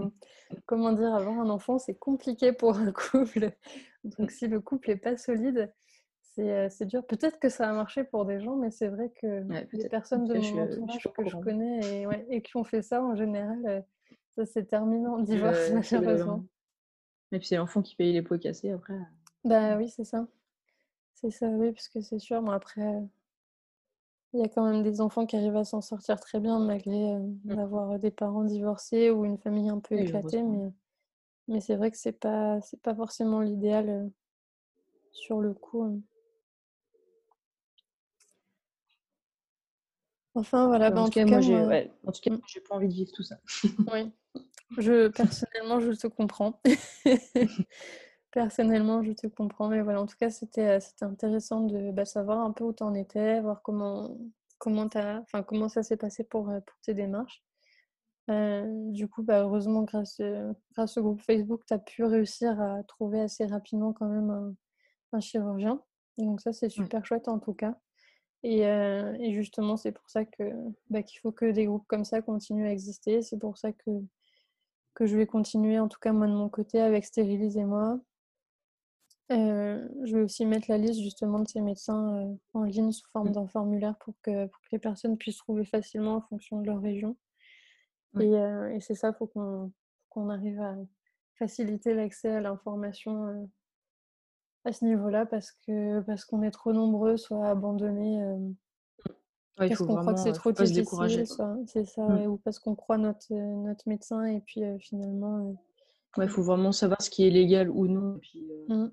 comment 0.67 0.93
dire? 0.93 1.15
Avoir 1.15 1.41
un 1.41 1.51
enfant, 1.51 1.79
c'est 1.79 1.97
compliqué 1.97 2.53
pour 2.53 2.79
un 2.79 2.93
couple. 2.93 3.53
Donc 4.05 4.31
si 4.31 4.49
le 4.49 4.61
couple 4.61 4.91
est 4.91 4.97
pas 4.97 5.17
solide, 5.17 5.75
c'est, 6.23 6.67
heu, 6.67 6.69
c'est 6.71 6.87
dur. 6.87 7.07
Peut-être 7.07 7.39
que 7.41 7.49
ça 7.49 7.69
a 7.71 7.73
marché 7.73 8.05
pour 8.05 8.25
des 8.27 8.41
gens, 8.41 8.57
mais 8.57 8.71
c'est 8.71 8.89
vrai 8.89 9.11
que 9.21 9.45
Ouais, 9.49 9.69
les 9.73 9.85
personnes 9.85 10.27
de 10.29 10.37
mon 10.37 10.59
je 10.59 10.61
entourage 10.65 11.13
que 11.13 11.25
je 11.25 11.37
connais 11.37 12.03
et 12.03 12.07
ouais, 12.07 12.27
et 12.31 12.43
qui 12.43 12.57
ont 12.57 12.65
fait 12.65 12.83
ça, 12.83 13.03
en 13.05 13.17
général, 13.17 13.85
heu, 14.39 14.45
ça 14.47 14.83
en 14.83 15.21
Et 15.33 15.39
divorce, 15.41 15.73
c'est 15.83 15.99
malheureusement. 16.01 16.45
Et 17.33 17.39
puis 17.39 17.47
c'est 17.49 17.57
l'enfant 17.57 17.83
qui 17.83 17.97
paye 17.97 18.13
les 18.13 18.23
pots 18.23 18.39
cassés 18.39 18.71
après, 18.71 18.95
heu, 18.95 19.07
Bah, 19.45 19.77
mmh. 19.77 19.79
oui, 19.79 19.89
c'est 19.89 20.05
ça. 20.05 20.27
C'est 21.15 21.31
ça, 21.31 21.49
oui, 21.49 21.73
parce 21.73 21.89
que 21.89 22.01
c'est 22.03 22.19
sûr, 22.21 22.43
bon 22.43 22.53
après, 22.53 23.03
il 24.35 24.41
y 24.41 24.43
a 24.43 24.49
quand 24.51 24.71
même 24.71 24.83
des 24.83 25.01
enfants 25.01 25.25
qui 25.25 25.35
arrivent 25.37 25.57
à 25.57 25.65
s'en 25.65 25.81
sortir 25.81 26.21
très 26.21 26.39
bien 26.41 26.59
malgré, 26.59 27.15
heu, 27.15 27.23
Mmh. 27.49 27.57
d'avoir, 27.57 27.99
des 27.99 28.11
parents 28.11 28.45
divorcés 28.45 29.11
ou 29.11 29.25
une 29.25 29.39
famille 29.39 29.71
un 29.71 29.81
peu 29.81 29.95
Oui, 29.95 29.97
éclatée, 29.97 30.43
mais 30.43 30.73
mais 31.49 31.61
c'est 31.63 31.77
vrai 31.77 31.91
que 31.93 31.99
c'est 31.99 32.13
pas 32.21 32.61
c'est 32.63 32.81
pas 32.83 32.95
forcément 32.97 33.41
l'idéal, 33.43 33.89
heu, 33.91 34.13
sur 35.13 35.41
le 35.41 35.55
coup, 35.55 35.83
heu. 35.87 36.03
Enfin 40.37 40.67
voilà, 40.69 40.91
Bah, 40.91 41.01
en 41.01 41.03
en 41.03 41.11
tout 41.11 41.11
cas, 41.11 41.25
cas 41.25 41.41
moi, 41.41 41.41
j'ai 41.41 41.65
ouais, 41.65 41.91
en 42.07 42.13
tout 42.13 42.21
cas, 42.21 42.31
moi, 42.31 42.41
j'ai 42.47 42.61
pas 42.61 42.75
envie 42.75 42.89
de 42.89 42.93
vivre 42.95 43.13
tout 43.13 43.23
ça. 43.23 43.39
oui, 43.87 44.13
je 44.79 45.09
personnellement, 45.09 45.81
je 45.81 45.93
te 45.93 46.07
comprends. 46.07 46.61
Personnellement, 48.33 49.03
je 49.05 49.13
te 49.13 49.29
comprends, 49.29 49.69
mais 49.69 49.81
voilà, 49.83 50.01
en 50.03 50.07
tout 50.07 50.17
cas, 50.19 50.31
c'était, 50.31 50.81
c'était 50.81 51.05
intéressant 51.05 51.61
de, 51.63 51.93
bah, 51.93 52.05
savoir 52.05 52.41
un 52.41 52.53
peu 52.53 52.65
où 52.65 52.73
tu 52.73 52.83
en 52.83 52.95
étais, 52.95 53.41
voir 53.41 53.63
comment 53.63 54.19
comment 54.59 54.89
comment 55.47 55.69
ça 55.69 55.83
s'est 55.85 55.97
passé 55.97 56.25
pour, 56.25 56.51
heu, 56.51 56.61
pour 56.63 56.77
tes 56.81 56.95
démarches. 56.95 57.43
Heu, 58.31 58.65
du 58.93 59.09
coup, 59.09 59.23
bah, 59.23 59.43
heureusement 59.43 59.83
grâce, 59.83 60.21
grâce 60.75 60.97
au 60.99 61.03
groupe 61.03 61.21
Facebook, 61.23 61.63
tu 61.67 61.75
as 61.75 61.79
pu 61.79 62.05
réussir 62.05 62.61
à 62.61 62.83
trouver 62.85 63.21
assez 63.21 63.47
rapidement 63.47 63.93
quand 63.93 64.09
même 64.09 64.31
un 64.31 64.55
un 65.15 65.21
chirurgien. 65.21 65.83
Donc 66.19 66.41
ça, 66.43 66.53
c'est 66.53 66.67
Ouais, 66.67 66.71
super 66.71 67.07
chouette 67.07 67.29
en 67.29 67.39
tout 67.41 67.55
cas 67.55 67.77
et 68.45 69.33
justement, 69.33 69.77
c'est 69.77 69.93
pour 69.93 70.09
ça 70.11 70.25
que, 70.25 70.45
bah, 70.91 71.03
qu'il 71.03 71.19
faut 71.21 71.33
que 71.33 71.51
des 71.51 71.67
groupes 71.67 71.87
comme 71.89 72.05
ça 72.05 72.23
continuent 72.23 72.67
à 72.69 72.73
exister. 72.73 73.23
C'est 73.23 73.39
pour 73.39 73.57
ça 73.59 73.73
que 73.73 73.91
que 74.95 75.07
je 75.07 75.17
vais 75.17 75.27
continuer, 75.27 75.79
en 75.81 75.89
tout 75.89 75.99
cas 76.01 76.13
moi 76.13 76.27
de 76.29 76.33
mon 76.33 76.49
côté, 76.49 76.81
avec 76.81 77.05
Stérilisez-moi. 77.05 78.01
Heu, 79.31 79.91
je 80.07 80.17
vais 80.17 80.23
aussi 80.23 80.47
mettre 80.47 80.71
la 80.71 80.79
liste 80.79 81.03
justement 81.03 81.39
de 81.41 81.47
ces 81.47 81.61
médecins, 81.61 82.23
heu, 82.27 82.39
en 82.55 82.63
ligne 82.63 82.91
sous 82.91 83.07
forme 83.11 83.31
mmh, 83.31 83.33
d'un 83.33 83.47
formulaire 83.47 83.99
pour 83.99 84.15
que 84.23 84.47
pour 84.47 84.61
que 84.63 84.69
les 84.73 84.79
personnes 84.79 85.19
puissent 85.19 85.37
trouver 85.37 85.67
facilement 85.67 86.15
en 86.17 86.21
fonction 86.23 86.59
de 86.63 86.67
leur 86.67 86.81
région. 86.81 87.15
ouais, 88.15 88.25
Et 88.25 88.35
heu 88.37 88.73
et 88.73 88.81
c'est 88.81 88.95
ça, 88.97 89.13
faut 89.13 89.27
qu'on 89.29 89.73
qu'on 90.11 90.29
arrive 90.31 90.61
à 90.61 90.77
faciliter 91.39 91.95
l'accès 91.95 92.31
à 92.31 92.41
l'information, 92.41 93.49
à 94.65 94.73
ce 94.73 94.85
niveau-là 94.85 95.25
parce 95.27 95.53
que 95.53 96.01
parce 96.03 96.25
qu'on 96.27 96.43
est 96.43 96.51
trop 96.51 96.73
nombreux 96.75 97.17
soit 97.17 97.55
hem, 98.17 98.55
ouais, 99.59 99.69
il 99.69 99.69
parce 99.69 99.81
qu'on 99.81 99.97
croit 99.97 100.15
que 100.15 100.21
c'est 100.21 100.31
heu, 100.31 100.35
trop 100.35 100.53
difficile, 100.53 101.25
c'est 101.67 101.85
ça, 101.85 102.03
Mmh. 102.07 102.15
ouais, 102.15 102.27
ou 102.27 102.37
parce 102.39 102.59
qu'on 102.59 102.75
croit 102.75 102.99
notre, 102.99 103.33
heu, 103.33 103.37
notre 103.65 103.89
médecin 103.89 104.25
et 104.27 104.41
puis, 104.41 104.63
finalement, 104.81 105.51
heu, 105.53 105.57
Ouais, 106.17 106.29
faut 106.29 106.43
vraiment 106.43 106.73
savoir 106.73 107.03
ce 107.03 107.11
qui 107.11 107.27
est 107.27 107.31
légal 107.31 107.69
ou 107.71 107.87
non 107.89 108.17
et 108.17 108.21
puis, 108.21 108.45
mmh, 108.69 108.87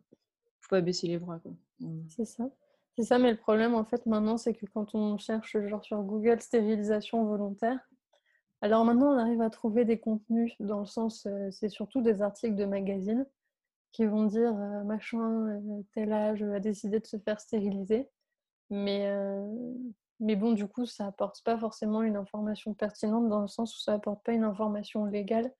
faut 0.61 0.69
pas 0.69 0.81
baisser 0.81 1.07
les 1.07 1.19
bras, 1.19 1.39
quoi. 1.39 1.51
Mmh. 1.79 2.01
c'est 2.07 2.25
ça. 2.25 2.49
C'est 2.97 3.03
ça, 3.03 3.19
mais 3.19 3.31
le 3.31 3.37
problème, 3.37 3.73
en 3.73 3.85
fait, 3.85 4.05
maintenant, 4.05 4.37
c'est 4.37 4.53
que 4.53 4.65
quand 4.65 4.95
on 4.95 5.17
cherche, 5.17 5.57
genre, 5.67 5.83
sur 5.83 6.01
Google 6.03 6.41
«stérilisation 6.41 7.23
volontaire», 7.25 7.79
alors 8.61 8.85
maintenant, 8.85 9.13
on 9.15 9.19
arrive 9.19 9.41
à 9.41 9.49
trouver 9.49 9.85
des 9.85 9.99
contenus 9.99 10.53
dans 10.59 10.81
le 10.81 10.85
sens, 10.87 11.27
c'est 11.51 11.69
surtout 11.69 12.01
des 12.01 12.21
articles 12.21 12.55
de 12.55 12.65
magazines 12.65 13.25
qui 13.93 14.05
vont 14.05 14.25
dire, 14.25 14.53
machin, 14.85 15.61
tel 15.93 16.13
âge, 16.13 16.43
a 16.43 16.59
décidé 16.59 16.99
de 16.99 17.07
se 17.07 17.17
faire 17.17 17.39
stériliser. 17.41 18.09
Mais, 18.71 19.11
mais 20.21 20.35
bon, 20.37 20.53
du 20.53 20.67
coup, 20.67 20.85
ça 20.85 21.07
apporte 21.07 21.43
pas 21.43 21.57
forcément 21.57 22.03
une 22.03 22.15
information 22.17 22.73
pertinente 22.73 23.29
dans 23.29 23.41
le 23.41 23.49
sens 23.49 23.75
où 23.77 23.81
ça 23.81 23.93
apporte 23.95 24.23
pas 24.23 24.33
une 24.33 24.45
information 24.45 25.05
légale 25.05 25.53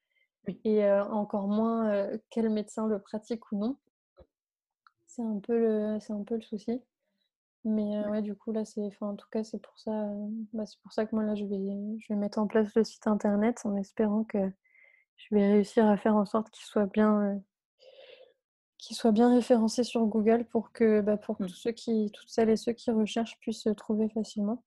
et 0.65 0.83
heu, 0.83 1.01
encore 1.03 1.47
moins, 1.47 1.91
heu, 1.93 2.23
quel 2.29 2.49
médecin 2.49 2.87
le 2.87 2.99
pratique 2.99 3.51
ou 3.51 3.57
non. 3.57 3.77
C'est 5.05 5.21
un 5.23 5.39
peu 5.39 5.59
le 5.59 5.99
c'est 5.99 6.13
un 6.13 6.23
peu 6.23 6.35
le 6.35 6.41
souci. 6.41 6.81
Mais, 7.65 7.97
heu, 7.97 8.09
ouais. 8.09 8.21
du 8.21 8.35
coup, 8.35 8.51
là, 8.51 8.65
c'est 8.65 8.89
en 9.01 9.15
tout 9.15 9.27
cas, 9.31 9.43
c'est 9.43 9.61
pour 9.61 9.77
ça, 9.79 10.09
bah, 10.53 10.65
c'est 10.65 10.79
pour 10.81 10.93
ça 10.93 11.05
que 11.05 11.15
moi, 11.15 11.23
là, 11.25 11.35
je 11.35 11.45
vais 11.45 11.59
je 11.99 12.13
vais 12.13 12.19
mettre 12.19 12.39
en 12.39 12.47
place 12.47 12.73
le 12.75 12.83
site 12.83 13.07
internet 13.07 13.61
en 13.65 13.75
espérant 13.77 14.23
que 14.23 14.39
je 15.17 15.35
vais 15.35 15.47
réussir 15.53 15.87
à 15.87 15.97
faire 15.97 16.15
en 16.15 16.25
sorte 16.25 16.49
qu'il 16.51 16.65
soit 16.65 16.87
bien, 16.87 17.41
Qu'il 18.81 18.97
soit 18.97 19.13
bien 19.13 19.33
référencé 19.33 19.85
sur 19.85 20.05
Google 20.07 20.43
pour 20.43 20.73
que, 20.73 20.99
bah, 20.99 21.15
pour 21.15 21.39
Mmh. 21.39 21.47
tous 21.47 21.55
ceux 21.55 21.71
qui 21.71 22.11
toutes 22.11 22.27
celles 22.29 22.49
et 22.49 22.57
ceux 22.57 22.73
qui 22.73 22.91
recherchent 22.91 23.39
puissent, 23.39 23.65
heu, 23.67 23.73
trouver 23.75 24.09
facilement 24.09 24.61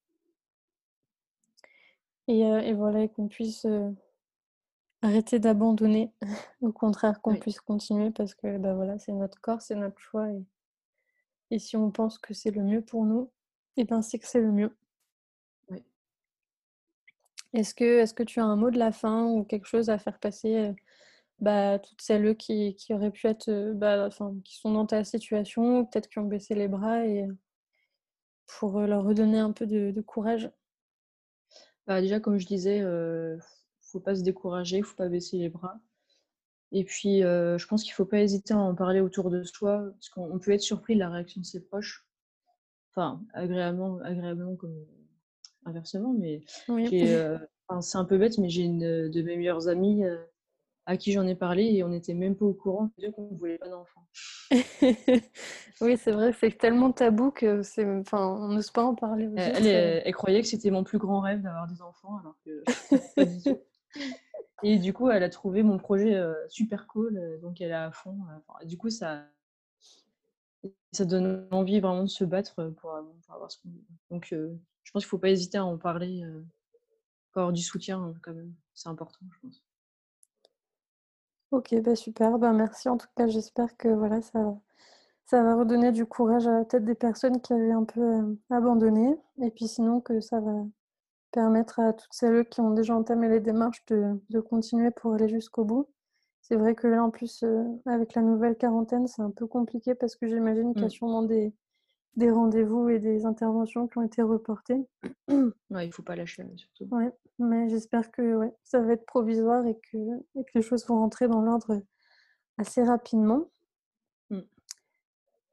et 2.29 2.45
heu 2.45 2.61
et 2.63 2.75
voilà 2.75 3.03
et 3.05 3.09
qu'on 3.09 3.29
puisse, 3.29 3.65
heu, 3.65 3.95
arrêter 5.03 5.39
d'abandonner. 5.39 6.11
Au 6.61 6.73
contraire, 6.73 7.21
qu'on 7.23 7.37
Oui, 7.37 7.37
puisse 7.37 7.61
continuer 7.61 8.11
parce 8.11 8.35
que, 8.35 8.59
bah, 8.59 8.75
voilà, 8.75 8.99
c'est 8.99 9.13
notre 9.13 9.41
corps, 9.41 9.63
c'est 9.63 9.77
notre 9.77 10.01
choix 10.01 10.29
et 10.33 10.45
et 11.51 11.59
si 11.59 11.75
on 11.75 11.91
pense 11.91 12.19
que 12.19 12.35
c'est 12.35 12.51
le 12.51 12.63
mieux 12.63 12.83
pour 12.83 13.07
nous 13.07 13.31
et 13.79 13.85
ben, 13.85 14.03
c'est 14.03 14.19
que 14.19 14.27
c'est 14.27 14.43
le 14.43 14.53
mieux. 14.53 14.77
oui. 15.69 15.85
Est-ce 17.55 17.75
que 17.75 18.01
est-ce 18.01 18.13
que 18.13 18.23
tu 18.23 18.39
as 18.41 18.45
un 18.45 18.55
mot 18.55 18.71
de 18.71 18.79
la 18.79 18.93
fin 18.93 19.25
ou 19.25 19.45
quelque 19.45 19.65
chose 19.67 19.89
à 19.89 19.97
faire 19.97 20.19
passer, 20.19 20.75
bah, 21.41 21.79
toutes 21.79 22.01
celles 22.03 22.37
qui 22.37 22.75
qui 22.77 22.95
auraient 22.95 23.11
pu 23.11 23.27
être, 23.27 23.73
bah, 23.75 24.07
enfin, 24.07 24.35
qui 24.45 24.57
sont 24.57 24.73
dans 24.73 24.87
ta 24.87 25.05
situation 25.05 25.81
ou 25.81 25.87
peut-être 25.87 26.09
qui 26.09 26.19
ont 26.19 26.25
baissé 26.25 26.55
les 26.55 26.69
bras 26.69 27.07
et 27.07 27.27
pour, 28.47 28.81
leur 28.81 29.05
redonner 29.05 29.39
un 29.39 29.53
peu 29.53 29.67
de 29.67 29.91
de 29.91 30.01
courage? 30.01 30.51
Bah, 31.87 32.01
déjà, 32.01 32.21
comme 32.21 32.39
je 32.39 32.47
disais, 32.47 32.81
heu, 32.81 33.39
faut 33.83 34.01
pas 34.01 34.15
se 34.15 34.23
décourager, 34.23 34.83
faut 34.83 34.97
pas 34.97 35.09
baisser 35.09 35.39
les 35.39 35.49
bras 35.51 35.79
et 36.73 36.83
puis, 36.83 37.21
je 37.21 37.67
pense 37.67 37.85
qu'il 37.85 37.93
faut 37.93 38.05
pas 38.05 38.19
hésiter 38.19 38.53
à 38.53 38.59
en 38.59 38.75
parler 38.75 39.01
autour 39.01 39.31
de 39.31 39.45
soi 39.45 39.85
parce 39.93 40.09
qu'on 40.09 40.29
on 40.35 40.41
peut 40.41 40.51
être 40.51 40.61
surpris 40.61 40.95
de 40.95 40.99
la 40.99 41.09
réaction 41.09 41.41
de 41.41 41.47
ses 41.47 41.61
proches. 41.61 42.05
Enfin, 42.91 43.23
agréablement 43.33 43.99
agréablement 44.03 44.57
comme, 44.57 44.75
inversement, 45.65 46.13
mais 46.13 46.43
Oui. 46.69 46.89
enfin, 47.69 47.81
c'est 47.81 47.99
un 47.99 48.05
peu 48.05 48.19
bête, 48.19 48.39
mais 48.39 48.49
j'ai 48.49 48.63
une, 48.63 49.09
de 49.09 49.23
mes 49.23 49.37
meilleures 49.37 49.69
amies, 49.69 50.03
à 50.87 50.97
qui 50.97 51.13
j'en 51.13 51.27
ai 51.27 51.35
parlé 51.35 51.65
et 51.65 51.83
on 51.83 51.89
n'était 51.89 52.15
même 52.15 52.37
pas 52.37 52.45
au 52.45 52.53
courant 52.53 52.91
qu'on 53.15 53.31
ne 53.31 53.37
voulait 53.37 53.59
pas 53.59 53.69
d'enfant. 53.69 54.07
Oui, 55.81 55.97
c'est 55.99 56.13
vrai, 56.13 56.33
c'est 56.33 56.57
tellement 56.57 56.93
tabou 56.93 57.33
que 57.33 57.63
c'est 57.63 57.85
enfin, 57.85 58.25
on 58.25 58.49
n'ose 58.49 58.71
pas 58.71 58.85
en 58.85 58.95
parler 58.95 59.29
Elle 59.37 60.15
croyait 60.15 60.41
que 60.41 60.47
c'était 60.47 60.71
mon 60.71 60.85
plus 60.85 60.99
grand 60.99 61.21
rêve 61.21 61.43
d'avoir 61.43 61.67
des 61.67 61.83
enfants 61.83 62.17
alors 62.19 62.39
que 62.45 62.63
pas 63.17 63.25
du 63.25 63.43
tout 63.43 63.59
et 64.63 64.79
du 64.79 64.93
coup, 64.93 65.11
elle 65.11 65.25
a 65.25 65.29
trouvé 65.29 65.65
mon 65.65 65.79
projet, 65.79 66.15
heu, 66.15 66.37
super 66.49 66.87
cool, 66.87 67.19
heu, 67.19 67.39
donc 67.39 67.61
elle 67.61 67.71
est 67.71 67.75
à 67.75 67.91
fond, 67.91 68.17
enfin, 68.49 68.65
du 68.65 68.79
coup, 68.79 68.89
ça 68.89 69.27
ça 70.93 71.05
donne 71.05 71.49
envie 71.51 71.81
vraiment 71.81 72.05
de 72.05 72.09
se 72.09 72.25
battre, 72.25 72.73
pour, 72.77 72.95
avoir 72.95 73.51
ce 73.51 73.59
qu'on 73.59 73.71
veut 73.71 73.85
donc 74.11 74.29
je 74.31 74.93
pense 74.93 75.03
qu'il 75.03 75.09
ne 75.09 75.11
faut 75.11 75.19
pas 75.19 75.31
hésiter 75.31 75.59
à 75.59 75.65
en 75.65 75.77
parler, 75.77 76.23
pour 77.35 77.41
avoir 77.43 77.53
du 77.53 77.63
soutien 77.63 78.01
hein, 78.01 78.15
quand 78.23 78.33
même. 78.33 78.55
C'est 78.75 78.89
important, 78.89 79.27
je 79.31 79.39
pense. 79.41 79.64
Ok, 81.55 81.73
bah 81.83 81.95
super, 81.95 82.37
bah 82.39 82.53
merci. 82.53 82.89
En 82.89 82.97
tout 82.97 83.07
cas, 83.17 83.29
j'espère 83.29 83.77
que 83.77 83.87
voilà, 83.89 84.21
ça, 84.23 84.57
ça 85.27 85.43
va 85.45 85.55
redonner 85.55 85.93
du 85.93 86.05
courage 86.05 86.49
à 86.49 86.65
peut-être 86.65 86.85
des 86.85 86.97
personnes 86.97 87.41
qui 87.41 87.53
avaient 87.53 87.71
un 87.71 87.85
peu 87.85 88.37
abandonné. 88.51 89.17
Et 89.41 89.51
puis 89.51 89.69
sinon, 89.69 90.01
que 90.01 90.21
ça 90.21 90.41
va 90.41 90.53
permettre 91.31 91.79
à 91.79 91.93
toutes 91.93 92.13
celles 92.13 92.49
qui 92.49 92.61
ont 92.61 92.73
déjà 92.73 92.97
entamé 92.97 93.29
les 93.29 93.39
démarches 93.39 93.85
de, 93.87 94.21
de 94.31 94.41
continuer 94.41 94.91
pour 94.91 95.15
aller 95.15 95.29
jusqu'au 95.29 95.65
bout. 95.65 95.89
C'est 96.43 96.57
vrai 96.57 96.75
que 96.75 96.89
là, 96.89 97.05
en 97.05 97.11
plus, 97.11 97.45
avec 97.87 98.15
la 98.15 98.23
nouvelle 98.23 98.57
quarantaine, 98.57 99.07
c'est 99.07 99.23
un 99.23 99.31
peu 99.31 99.47
compliqué 99.47 99.95
parce 99.95 100.17
que 100.17 100.27
j'imagine 100.27 100.73
qu'il 100.73 100.83
y 100.83 100.85
a 100.85 100.89
mmh. 100.89 100.91
sûrement 100.91 101.23
des, 101.23 101.55
des 102.17 102.31
rendez-vous 102.31 102.89
et 102.89 102.99
des 102.99 103.27
interventions 103.27 103.89
qui 103.89 103.99
ont 103.99 104.03
été 104.03 104.23
reportées. 104.23 104.87
Ouais, 105.71 105.87
il 105.87 105.93
faut 105.93 106.03
pas 106.03 106.15
lâcher, 106.15 106.47
surtout. 106.57 106.95
Ouais, 106.95 107.11
mais 107.41 107.69
j'espère 107.69 108.13
que 108.13 108.37
ouais, 108.37 108.55
ça 108.63 108.81
va 108.81 108.93
être 108.93 109.07
provisoire 109.07 109.67
et 109.67 109.77
que, 109.91 109.99
et 110.37 110.45
que 110.45 110.51
les 110.55 110.63
choses 110.63 110.87
vont 110.87 110.99
rentrer 110.99 111.27
dans 111.27 111.41
l'ordre 111.41 111.83
assez 112.59 112.85
rapidement. 112.85 113.49
Mmh. 114.31 114.39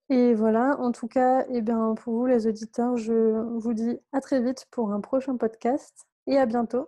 Et 0.09 0.35
voilà, 0.35 0.79
en 0.79 0.91
tout 0.91 1.07
cas, 1.07 1.41
et 1.45 1.55
eh 1.55 1.61
bien, 1.61 1.95
pour 1.95 2.13
vous 2.13 2.25
les 2.27 2.45
auditeurs, 2.45 2.97
je 2.97 3.41
vous 3.57 3.73
dis 3.73 3.97
à 4.11 4.21
très 4.21 4.41
vite 4.43 4.67
pour 4.69 4.91
un 4.91 5.01
prochain 5.01 5.37
podcast 5.37 6.05
et 6.27 6.37
à 6.37 6.45
bientôt. 6.45 6.87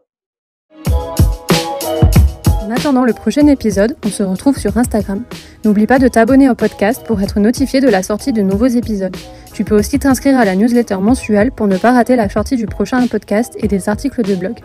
En 2.62 2.72
attendant 2.72 3.04
le 3.04 3.14
prochain 3.14 3.48
épisode, 3.48 3.98
on 4.06 4.10
se 4.10 4.24
retrouve 4.24 4.58
sur 4.58 4.78
Instagram. 4.78 5.24
N'oublie 5.66 5.88
pas 5.88 5.98
de 5.98 6.10
t'abonner 6.10 6.50
au 6.50 6.56
podcast 6.56 7.04
pour 7.08 7.22
être 7.22 7.40
notifié 7.40 7.80
de 7.80 7.88
la 7.88 8.04
sortie 8.04 8.34
de 8.34 8.42
nouveaux 8.42 8.68
épisodes. 8.68 9.16
Tu 9.54 9.64
peux 9.64 9.78
aussi 9.78 9.98
t'inscrire 9.98 10.38
à 10.38 10.44
la 10.44 10.56
newsletter 10.56 10.98
mensuelle 10.98 11.54
pour 11.54 11.68
ne 11.68 11.78
pas 11.78 11.94
rater 11.94 12.18
la 12.18 12.28
sortie 12.28 12.58
du 12.58 12.66
prochain 12.66 13.08
podcast 13.08 13.56
et 13.60 13.70
des 13.70 13.88
articles 13.88 14.24
de 14.24 14.36
blog. 14.36 14.56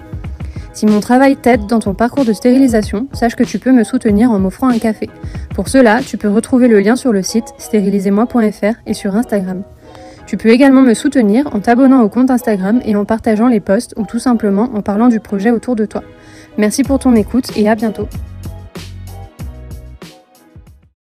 Si 0.73 0.87
mon 0.87 0.99
travail 0.99 1.37
t'aide 1.37 1.67
dans 1.67 1.79
ton 1.79 1.95
parcours 1.95 2.25
de 2.25 2.33
stérilisation, 2.33 3.07
sache 3.13 3.37
que 3.37 3.45
tu 3.45 3.61
peux 3.61 3.71
me 3.71 3.85
soutenir 3.85 4.33
en 4.33 4.41
m'offrant 4.41 4.69
un 4.69 4.79
café. 4.79 5.09
Pour 5.55 5.69
cela, 5.69 6.01
tu 6.03 6.17
peux 6.17 6.29
retrouver 6.29 6.67
le 6.67 6.81
lien 6.81 6.97
sur 6.97 7.13
le 7.13 7.23
site 7.23 7.55
stérilisez-moi.fr 7.59 8.75
et 8.87 8.95
sur 8.95 9.15
Instagram. 9.15 9.63
Tu 10.27 10.37
peux 10.37 10.51
également 10.51 10.83
me 10.83 10.95
soutenir 10.95 11.49
en 11.55 11.61
t'abonnant 11.61 12.03
au 12.03 12.09
compte 12.09 12.31
Instagram 12.31 12.81
et 12.85 12.97
en 12.97 13.05
partageant 13.05 13.47
les 13.47 13.61
posts 13.61 13.95
ou 13.97 14.05
tout 14.05 14.19
simplement 14.19 14.69
en 14.75 14.83
parlant 14.83 15.09
du 15.09 15.21
projet 15.21 15.53
autour 15.53 15.77
de 15.77 15.87
toi. 15.87 16.03
Merci 16.59 16.83
pour 16.83 16.99
ton 16.99 17.15
écoute 17.15 17.57
et 17.57 17.69
à 17.69 17.77
bientôt. 17.77 18.09